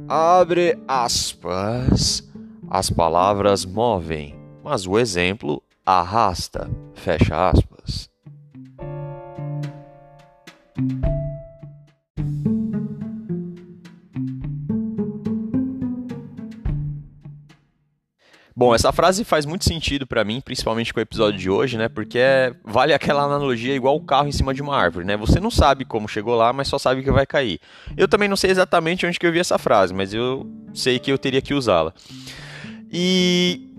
abre 0.08 0.78
aspas. 0.88 2.26
As 2.70 2.90
palavras 2.90 3.64
movem, 3.64 4.34
mas 4.62 4.86
o 4.86 4.98
exemplo 4.98 5.62
arrasta. 5.86 6.68
Fecha 6.94 7.50
aspas. 7.50 8.10
Bom, 18.58 18.74
essa 18.74 18.90
frase 18.90 19.22
faz 19.22 19.46
muito 19.46 19.64
sentido 19.64 20.04
para 20.04 20.24
mim, 20.24 20.40
principalmente 20.40 20.92
com 20.92 20.98
o 20.98 21.00
episódio 21.00 21.38
de 21.38 21.48
hoje, 21.48 21.78
né? 21.78 21.88
Porque 21.88 22.18
é, 22.18 22.52
vale 22.64 22.92
aquela 22.92 23.22
analogia 23.22 23.72
igual 23.72 23.94
o 23.94 24.00
carro 24.00 24.26
em 24.26 24.32
cima 24.32 24.52
de 24.52 24.60
uma 24.60 24.76
árvore, 24.76 25.06
né? 25.06 25.16
Você 25.16 25.38
não 25.38 25.48
sabe 25.48 25.84
como 25.84 26.08
chegou 26.08 26.34
lá, 26.34 26.52
mas 26.52 26.66
só 26.66 26.76
sabe 26.76 27.04
que 27.04 27.10
vai 27.12 27.24
cair. 27.24 27.60
Eu 27.96 28.08
também 28.08 28.28
não 28.28 28.36
sei 28.36 28.50
exatamente 28.50 29.06
onde 29.06 29.16
que 29.16 29.24
eu 29.24 29.30
vi 29.30 29.38
essa 29.38 29.58
frase, 29.58 29.94
mas 29.94 30.12
eu 30.12 30.44
sei 30.74 30.98
que 30.98 31.12
eu 31.12 31.16
teria 31.16 31.40
que 31.40 31.54
usá-la. 31.54 31.94
E 32.90 33.72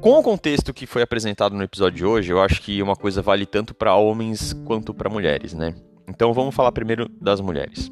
com 0.00 0.20
o 0.20 0.22
contexto 0.22 0.72
que 0.72 0.86
foi 0.86 1.02
apresentado 1.02 1.56
no 1.56 1.64
episódio 1.64 1.96
de 1.96 2.04
hoje, 2.04 2.32
eu 2.32 2.40
acho 2.40 2.62
que 2.62 2.80
uma 2.80 2.94
coisa 2.94 3.20
vale 3.20 3.44
tanto 3.44 3.74
para 3.74 3.96
homens 3.96 4.52
quanto 4.66 4.94
para 4.94 5.10
mulheres, 5.10 5.52
né? 5.52 5.74
Então 6.08 6.32
vamos 6.32 6.54
falar 6.54 6.70
primeiro 6.70 7.08
das 7.20 7.40
mulheres. 7.40 7.90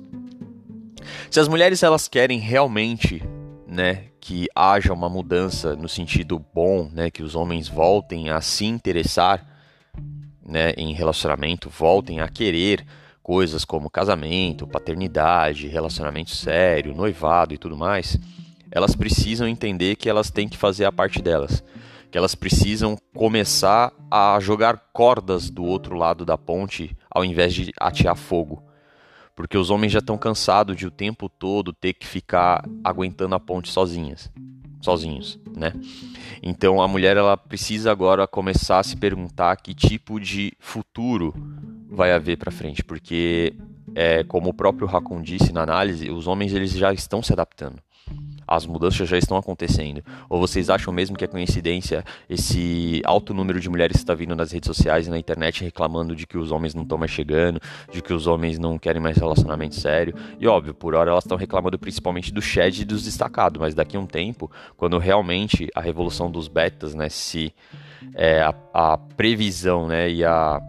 Se 1.29 1.41
as 1.41 1.49
mulheres 1.49 1.83
elas 1.83 2.07
querem 2.07 2.39
realmente 2.39 3.21
né, 3.67 4.05
que 4.21 4.47
haja 4.55 4.93
uma 4.93 5.09
mudança 5.09 5.77
no 5.77 5.89
sentido 5.89 6.39
bom, 6.55 6.91
né, 6.93 7.11
que 7.11 7.23
os 7.23 7.35
homens 7.35 7.69
voltem 7.69 8.31
a 8.31 8.41
se 8.41 8.65
interessar, 8.67 9.47
né, 10.45 10.73
em 10.77 10.93
relacionamento, 10.93 11.69
voltem 11.69 12.21
a 12.21 12.29
querer 12.29 12.85
coisas 13.23 13.65
como 13.65 13.91
casamento, 13.91 14.67
paternidade, 14.67 15.69
relacionamento 15.69 16.31
sério, 16.31 16.95
noivado 16.95 17.53
e 17.53 17.59
tudo 17.59 17.77
mais, 17.77 18.19
elas 18.71 18.95
precisam 18.95 19.47
entender 19.47 19.97
que 19.97 20.09
elas 20.09 20.31
têm 20.31 20.49
que 20.49 20.57
fazer 20.57 20.85
a 20.85 20.93
parte 20.93 21.21
delas, 21.21 21.63
que 22.11 22.17
elas 22.17 22.35
precisam 22.35 22.97
começar 23.15 23.93
a 24.11 24.39
jogar 24.41 24.79
cordas 24.93 25.51
do 25.51 25.65
outro 25.65 25.97
lado 25.97 26.25
da 26.25 26.39
ponte 26.39 26.97
ao 27.11 27.25
invés 27.25 27.55
de 27.55 27.73
atear 27.79 28.17
fogo 28.17 28.68
porque 29.39 29.57
os 29.57 29.71
homens 29.71 29.93
já 29.93 30.01
estão 30.01 30.19
cansados 30.19 30.77
de 30.77 30.85
o 30.85 30.91
tempo 30.91 31.29
todo 31.29 31.73
ter 31.73 31.93
que 31.93 32.05
ficar 32.05 32.69
aguentando 32.83 33.37
a 33.37 33.39
ponte 33.39 33.71
sozinhas, 33.71 34.29
sozinhos, 34.81 35.39
né? 35.57 35.73
Então 36.43 36.83
a 36.83 36.89
mulher 36.89 37.17
ela 37.17 37.37
precisa 37.37 37.93
agora 37.93 38.27
começar 38.27 38.81
a 38.81 38.83
se 38.83 38.97
perguntar 38.97 39.55
que 39.59 39.73
tipo 39.73 40.19
de 40.19 40.53
futuro 40.59 41.33
vai 41.89 42.11
haver 42.11 42.37
para 42.37 42.51
frente, 42.51 42.83
porque 42.83 43.55
é, 43.95 44.25
como 44.25 44.51
o 44.51 44.53
próprio 44.53 44.89
Racon 44.89 45.23
disse 45.23 45.53
na 45.53 45.63
análise, 45.63 46.11
os 46.11 46.27
homens 46.27 46.53
eles 46.53 46.73
já 46.73 46.93
estão 46.93 47.23
se 47.23 47.33
adaptando 47.33 47.81
as 48.49 48.67
mudanças 48.67 49.09
já 49.09 49.19
estão 49.19 49.37
acontecendo? 49.37 50.03
Ou 50.29 50.41
vocês 50.41 50.71
acham 50.71 50.93
mesmo 50.93 51.17
que 51.17 51.25
é 51.25 51.29
coincidência 51.29 52.05
esse 52.29 53.03
alto 53.05 53.35
número 53.35 53.61
de 53.61 53.69
mulheres 53.69 53.99
que 53.99 54.03
está 54.03 54.15
vindo 54.15 54.35
nas 54.35 54.51
redes 54.51 54.67
sociais 54.67 55.07
e 55.07 55.11
na 55.11 55.19
internet 55.19 55.63
reclamando 55.63 56.17
de 56.17 56.27
que 56.27 56.39
os 56.39 56.51
homens 56.51 56.75
não 56.75 56.83
estão 56.83 56.97
mais 56.97 57.11
chegando, 57.11 57.61
de 57.93 58.01
que 58.01 58.13
os 58.13 58.27
homens 58.27 58.59
não 58.59 58.79
querem 58.79 59.01
mais 59.01 59.19
relacionamento 59.19 59.75
sério? 59.75 60.15
E 60.41 60.47
óbvio, 60.47 60.73
por 60.75 60.95
hora 60.95 61.11
elas 61.11 61.25
estão 61.25 61.37
reclamando 61.37 61.79
principalmente 61.79 62.33
do 62.33 62.41
shed 62.41 62.81
e 62.81 62.85
dos 62.85 63.05
destacados, 63.05 63.61
mas 63.61 63.75
daqui 63.75 63.97
a 63.97 64.01
um 64.01 64.07
tempo, 64.07 64.51
quando 64.77 64.99
realmente 64.99 65.69
a 65.75 65.81
revolução 65.81 66.31
dos 66.31 66.49
betas, 66.49 66.95
né, 66.95 67.09
se 67.09 67.53
é, 68.15 68.41
a, 68.41 68.55
a 68.73 68.99
previsão, 68.99 69.87
né, 69.87 70.11
e 70.11 70.25
a 70.25 70.61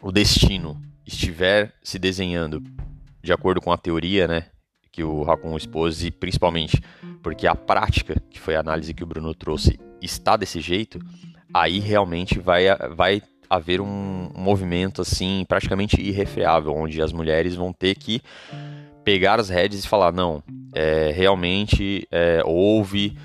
o 0.00 0.12
destino 0.12 0.80
estiver 1.04 1.74
se 1.82 1.98
desenhando 1.98 2.62
de 3.22 3.32
acordo 3.32 3.60
com 3.60 3.72
a 3.72 3.76
teoria, 3.76 4.28
né, 4.28 4.46
que 4.98 5.04
o 5.04 5.22
Racon 5.22 5.56
expôs, 5.56 6.02
e 6.02 6.10
principalmente 6.10 6.82
porque 7.22 7.46
a 7.46 7.54
prática, 7.54 8.20
que 8.28 8.40
foi 8.40 8.56
a 8.56 8.60
análise 8.60 8.92
que 8.92 9.04
o 9.04 9.06
Bruno 9.06 9.32
trouxe, 9.32 9.78
está 10.02 10.36
desse 10.36 10.60
jeito, 10.60 10.98
aí 11.54 11.78
realmente 11.78 12.40
vai, 12.40 12.64
vai 12.96 13.22
haver 13.48 13.80
um, 13.80 14.28
movimento 14.34 15.00
assim 15.00 15.44
praticamente 15.48 16.00
irrefreável, 16.00 16.74
onde 16.74 17.00
as 17.00 17.12
mulheres 17.12 17.54
vão 17.54 17.72
ter 17.72 17.94
que 17.94 18.20
pegar 19.04 19.38
as 19.38 19.48
redes 19.48 19.84
e 19.84 19.88
falar, 19.88 20.12
não, 20.12 20.42
é, 20.74 21.12
realmente 21.14 22.04
é, 22.10 22.42
houve 22.44 23.16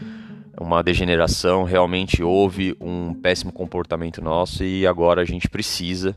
uma 0.62 0.84
degeneração, 0.84 1.64
realmente 1.64 2.22
houve 2.22 2.78
um 2.80 3.16
péssimo 3.16 3.52
comportamento 3.52 4.22
nosso 4.22 4.64
e 4.64 4.86
agora 4.86 5.24
a 5.24 5.26
gente 5.26 5.50
precisa 5.50 6.16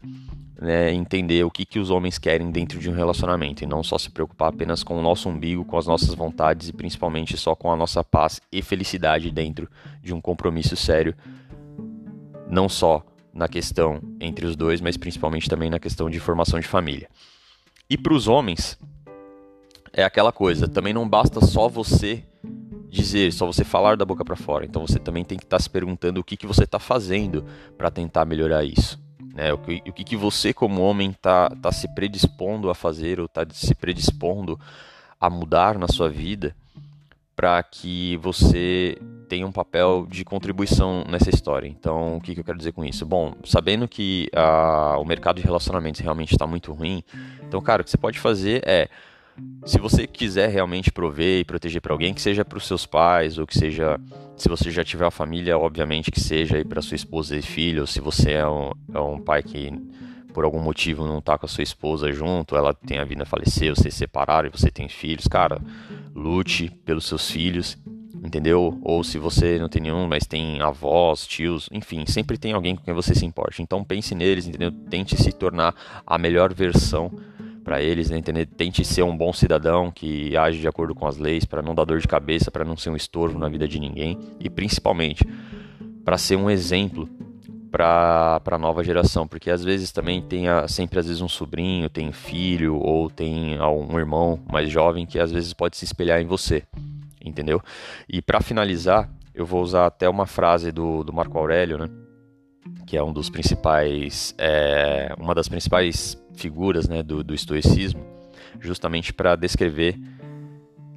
né, 0.61 0.93
entender 0.93 1.45
o 1.45 1.51
que, 1.51 1.65
que 1.65 1.79
os 1.79 1.91
homens 1.91 2.19
querem 2.19 2.51
dentro 2.51 2.79
de 2.79 2.89
um 2.89 2.95
relacionamento 2.95 3.63
e 3.63 3.67
não 3.67 3.83
só 3.83 3.99
se 3.99 4.11
preocupar 4.11 4.49
apenas 4.49 4.83
com 4.83 4.99
o 4.99 5.03
nosso 5.03 5.29
umbigo, 5.29 5.65
com 5.65 5.77
as 5.77 5.87
nossas 5.87 6.15
vontades 6.15 6.69
e 6.69 6.73
principalmente 6.73 7.37
só 7.37 7.55
com 7.55 7.71
a 7.71 7.77
nossa 7.77 8.03
paz 8.03 8.41
e 8.51 8.63
felicidade 8.63 9.31
dentro 9.31 9.69
de 10.03 10.15
um 10.15 10.21
compromisso 10.21 10.75
sério, 10.75 11.15
não 12.49 12.69
só 12.69 13.05
na 13.35 13.49
questão 13.49 14.01
entre 14.19 14.47
os 14.47 14.57
dois, 14.57 14.81
mas 14.81 14.97
principalmente 14.97 15.49
também 15.49 15.69
na 15.69 15.79
questão 15.79 16.09
de 16.09 16.19
formação 16.19 16.59
de 16.59 16.67
família. 16.67 17.09
E 17.89 17.99
para 17.99 18.15
os 18.15 18.27
homens, 18.27 18.79
é 19.93 20.03
aquela 20.03 20.33
coisa, 20.33 20.67
também 20.67 20.95
não 20.95 21.07
basta 21.07 21.41
só 21.45 21.69
você 21.69 22.25
dizer, 22.89 23.31
só 23.33 23.47
você 23.47 23.63
falar 23.63 23.97
da 23.97 24.07
boca 24.07 24.25
para 24.25 24.37
fora. 24.37 24.65
Então 24.65 24.87
você 24.87 24.99
também 24.99 25.23
tem 25.23 25.37
que 25.37 25.45
estar 25.45 25.59
tá 25.59 25.63
se 25.63 25.69
perguntando 25.69 26.21
o 26.21 26.25
que, 26.25 26.37
que 26.37 26.47
você 26.47 26.65
está 26.65 26.79
fazendo 26.79 27.45
para 27.77 27.91
tentar 27.91 28.25
melhorar 28.25 28.65
isso. 28.65 28.99
Né? 29.37 29.53
O, 29.53 29.59
que, 29.59 29.83
o 29.87 29.93
que, 29.93 30.17
você, 30.17 30.55
como 30.55 30.81
homem, 30.81 31.11
está 31.11 31.51
tá 31.51 31.71
se 31.71 31.87
predispondo 31.95 32.71
a 32.71 32.75
fazer 32.75 33.21
ou 33.21 33.27
está 33.27 33.47
se 33.53 33.75
predispondo 33.75 34.59
a 35.21 35.29
mudar 35.29 35.79
na 35.79 35.87
sua 35.87 36.09
vida 36.09 36.57
para 37.37 37.63
que 37.63 38.17
você 38.17 38.97
tenha 39.29 39.47
um 39.47 39.53
papel 39.53 40.07
de 40.09 40.25
contribuição 40.25 41.05
nessa 41.07 41.29
história. 41.29 41.69
Então, 41.69 42.17
o 42.17 42.21
que, 42.21 42.33
que 42.33 42.41
eu 42.41 42.45
quero 42.45 42.57
dizer 42.57 42.73
com 42.73 42.83
isso? 42.83 43.05
Bom, 43.05 43.35
sabendo 43.45 43.87
que 43.87 44.31
uh, 44.35 44.99
o 44.99 45.05
mercado 45.05 45.37
de 45.37 45.43
relacionamentos 45.43 46.01
realmente 46.01 46.33
está 46.33 46.47
muito 46.47 46.73
ruim, 46.73 47.05
então, 47.47 47.61
cara, 47.61 47.83
o 47.83 47.85
que 47.85 47.91
você 47.91 47.99
pode 47.99 48.19
fazer 48.19 48.63
é 48.67 48.89
se 49.65 49.79
você 49.79 50.07
quiser 50.07 50.49
realmente 50.49 50.93
prover 50.93 51.41
e 51.41 51.45
proteger 51.45 51.81
para 51.81 51.93
alguém, 51.93 52.15
que 52.15 52.23
seja 52.23 52.45
para 52.45 52.59
os 52.59 52.67
seus 52.67 52.87
pais, 52.87 53.37
ou 53.37 53.47
que 53.47 53.59
seja, 53.59 54.01
se 54.37 54.49
você 54.49 54.71
já 54.71 54.85
tiver 54.85 55.05
uma 55.05 55.11
família, 55.11 55.59
obviamente 55.59 56.11
que 56.11 56.21
seja 56.21 56.65
para 56.65 56.81
sua 56.81 56.95
esposa 56.95 57.37
e 57.37 57.43
filho, 57.43 57.81
ou 57.81 57.87
se 57.87 58.01
você 58.01 58.33
é 58.33 58.49
um, 58.49 58.71
é 58.95 59.01
um 59.01 59.21
pai 59.21 59.43
que 59.43 59.73
por 60.33 60.45
algum 60.45 60.61
motivo 60.61 61.07
não 61.07 61.21
tá 61.21 61.37
com 61.39 61.47
a 61.47 61.49
sua 61.49 61.65
esposa 61.65 62.13
junto, 62.13 62.57
ela 62.57 62.75
tem 62.75 62.99
a 62.99 63.05
vida 63.05 63.23
a 63.23 63.27
falecer, 63.27 63.75
vocês 63.75 63.95
se 63.95 64.01
separaram 64.01 64.49
e 64.49 64.51
você 64.51 64.71
tem 64.71 64.89
filhos, 64.89 65.27
cara, 65.27 65.61
lute 66.15 66.71
pelos 66.85 67.07
seus 67.07 67.31
filhos, 67.31 67.79
entendeu? 68.23 68.79
Ou 68.83 69.03
se 69.03 69.19
você 69.19 69.59
não 69.59 69.69
tem 69.69 69.83
nenhum, 69.83 70.07
mas 70.07 70.27
tem 70.27 70.61
avós, 70.61 71.27
tios, 71.27 71.69
enfim, 71.73 72.05
sempre 72.07 72.37
tem 72.37 72.53
alguém 72.53 72.77
com 72.77 72.85
quem 72.85 72.95
você 72.95 73.15
se 73.15 73.25
importe. 73.25 73.63
Então 73.63 73.83
pense 73.83 74.15
neles, 74.15 74.47
entendeu? 74.47 74.71
Tente 74.71 75.17
se 75.17 75.33
tornar 75.33 75.75
a 76.07 76.19
melhor 76.19 76.53
versão 76.53 77.11
para 77.67 77.83
eles, 77.83 78.11
né? 78.11 78.19
entendeu? 78.19 78.47
Tente 78.47 78.85
ser 78.85 79.03
um 79.03 79.17
bom 79.17 79.33
cidadão 79.33 79.91
que 79.91 80.37
age 80.37 80.61
de 80.61 80.69
acordo 80.69 80.95
com 80.95 81.05
as 81.05 81.17
leis, 81.17 81.45
para 81.45 81.61
não 81.61 81.75
dar 81.75 81.85
dor 81.85 81.99
de 81.99 82.07
cabeça, 82.07 82.49
para 82.49 82.65
não 82.65 82.77
ser 82.77 82.91
um 82.91 82.97
estorvo 82.97 83.41
na 83.41 83.49
vida 83.49 83.67
de 83.67 83.81
ninguém 83.81 84.17
e 84.39 84.49
principalmente 84.49 85.27
para 86.05 86.17
ser 86.17 86.37
um 86.37 86.49
exemplo 86.49 87.09
para 87.69 88.41
a 88.47 88.59
nova 88.59 88.85
geração, 88.85 89.27
porque 89.27 89.51
às 89.51 89.65
vezes 89.65 89.91
também 89.91 90.23
tem 90.23 90.47
a, 90.47 90.69
sempre 90.69 91.01
às 91.01 91.09
vezes 91.09 91.21
um 91.21 91.29
sobrinho, 91.29 91.91
tem 91.91 92.13
filho 92.13 92.77
ou 92.77 93.11
tem 93.11 93.59
um 93.61 93.99
irmão 93.99 94.39
mais 94.49 94.71
jovem 94.71 95.05
que 95.05 95.19
às 95.19 95.33
vezes 95.33 95.53
pode 95.53 95.77
se 95.77 95.85
espelhar 95.85 96.21
em 96.21 96.25
você, 96.25 96.63
entendeu? 97.21 97.61
E 98.09 98.23
para 98.23 98.41
finalizar, 98.41 99.11
eu 99.35 99.45
vou 99.45 99.61
usar 99.61 99.87
até 99.87 100.09
uma 100.09 100.25
frase 100.25 100.71
do, 100.71 101.03
do 101.03 101.13
Marco 101.13 101.37
Aurélio, 101.37 101.79
né? 101.79 101.91
Que 102.87 102.97
é 102.97 103.03
um 103.03 103.13
dos 103.13 103.29
principais, 103.29 104.33
é, 104.39 105.13
uma 105.19 105.35
das 105.35 105.49
principais 105.49 106.17
figuras 106.37 106.89
né, 106.89 107.03
do, 107.03 107.25
do 107.25 107.35
estoicismo, 107.35 108.05
justamente 108.61 109.13
para 109.13 109.37
descrever 109.37 109.99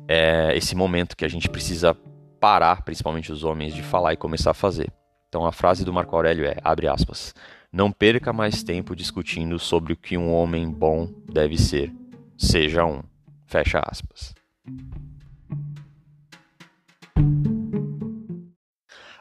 é, 0.08 0.56
esse 0.56 0.76
momento 0.76 1.16
que 1.16 1.26
a 1.26 1.30
gente 1.30 1.50
precisa 1.50 1.96
parar, 2.40 2.84
principalmente 2.84 3.32
os 3.32 3.44
homens, 3.44 3.74
de 3.74 3.84
falar 3.84 4.14
e 4.14 4.18
começar 4.18 4.52
a 4.52 4.56
fazer. 4.56 4.92
Então 5.28 5.46
a 5.46 5.52
frase 5.52 5.86
do 5.86 5.94
Marco 5.94 6.16
Aurélio 6.16 6.46
é, 6.46 6.58
abre 6.64 6.88
aspas, 6.88 7.34
não 7.72 7.92
perca 7.92 8.34
mais 8.34 8.64
tempo 8.64 8.96
discutindo 8.96 9.60
sobre 9.60 9.94
o 9.94 9.98
que 9.98 10.18
um 10.18 10.34
homem 10.34 10.70
bom 10.70 11.08
deve 11.32 11.58
ser. 11.58 11.94
Seja 12.38 12.86
um. 12.86 13.04
Fecha 13.46 13.80
aspas. 13.86 14.34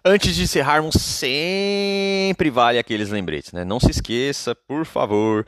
Antes 0.04 0.34
de 0.34 0.42
encerrarmos, 0.44 0.94
sempre 0.94 2.48
vale 2.48 2.78
aqueles 2.78 3.10
lembretes, 3.10 3.52
né? 3.52 3.64
Não 3.64 3.78
se 3.78 3.90
esqueça, 3.90 4.54
por 4.54 4.86
favor, 4.86 5.44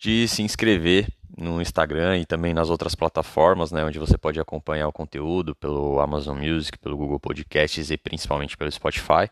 de 0.00 0.26
se 0.26 0.42
inscrever 0.42 1.06
no 1.36 1.60
Instagram 1.60 2.18
e 2.18 2.26
também 2.26 2.54
nas 2.54 2.70
outras 2.70 2.94
plataformas, 2.94 3.70
né, 3.70 3.84
onde 3.84 3.98
você 3.98 4.16
pode 4.16 4.40
acompanhar 4.40 4.88
o 4.88 4.92
conteúdo 4.92 5.54
pelo 5.54 6.00
Amazon 6.00 6.38
Music, 6.38 6.78
pelo 6.78 6.96
Google 6.96 7.20
Podcasts 7.20 7.90
e 7.90 7.96
principalmente 7.98 8.56
pelo 8.56 8.72
Spotify. 8.72 9.28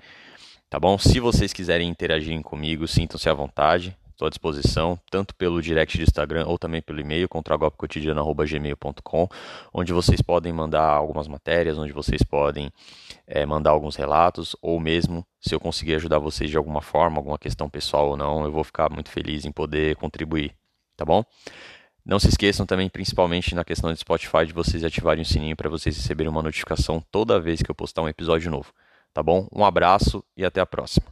Tá 0.69 0.79
bom? 0.79 0.99
Se 0.99 1.19
vocês 1.19 1.53
quiserem 1.53 1.89
interagir 1.89 2.41
comigo, 2.43 2.87
sintam-se 2.87 3.29
à 3.29 3.35
vontade. 3.35 3.97
Estou 4.19 4.27
à 4.27 4.31
disposição, 4.31 4.99
tanto 5.09 5.33
pelo 5.37 5.63
direct 5.63 5.97
do 5.97 6.03
Instagram 6.03 6.45
ou 6.49 6.59
também 6.59 6.83
pelo 6.83 6.99
e-mail, 6.99 7.29
contragolpecotidiano.gmail.com, 7.29 9.29
onde 9.73 9.93
vocês 9.93 10.21
podem 10.21 10.53
mandar 10.53 10.83
algumas 10.83 11.29
matérias, 11.29 11.79
onde 11.79 11.93
vocês 11.93 12.21
podem 12.25 12.69
é, 13.29 13.47
mandar 13.47 13.71
alguns 13.71 13.95
relatos, 13.95 14.57
ou 14.61 14.81
mesmo, 14.81 15.25
se 15.39 15.55
eu 15.55 15.61
conseguir 15.61 15.95
ajudar 15.95 16.19
vocês 16.19 16.51
de 16.51 16.57
alguma 16.57 16.83
forma, 16.83 17.19
alguma 17.19 17.39
questão 17.39 17.71
pessoal 17.71 18.09
ou 18.09 18.17
não, 18.17 18.45
eu 18.45 18.51
vou 18.51 18.65
ficar 18.65 18.91
muito 18.91 19.09
feliz 19.09 19.45
em 19.45 19.53
poder 19.53 19.95
contribuir, 19.95 20.53
tá 20.97 21.05
bom? 21.05 21.25
Não 22.05 22.19
se 22.19 22.27
esqueçam 22.27 22.67
também, 22.67 22.89
principalmente 22.89 23.55
na 23.55 23.63
questão 23.63 23.89
do 23.89 23.97
Spotify, 23.97 24.45
de 24.45 24.53
vocês 24.53 24.83
ativarem 24.83 25.23
o 25.23 25.25
sininho 25.25 25.55
para 25.55 25.71
vocês 25.71 25.97
receberem 25.97 26.29
uma 26.29 26.43
notificação 26.43 27.01
toda 27.13 27.39
vez 27.39 27.63
que 27.63 27.71
eu 27.71 27.75
postar 27.75 28.03
um 28.03 28.09
episódio 28.09 28.51
novo. 28.51 28.73
Tá 29.15 29.23
bom? 29.23 29.47
Um 29.55 29.65
abraço 29.65 30.25
e 30.37 30.45
até 30.45 30.61
a 30.61 30.67
próxima. 30.67 31.07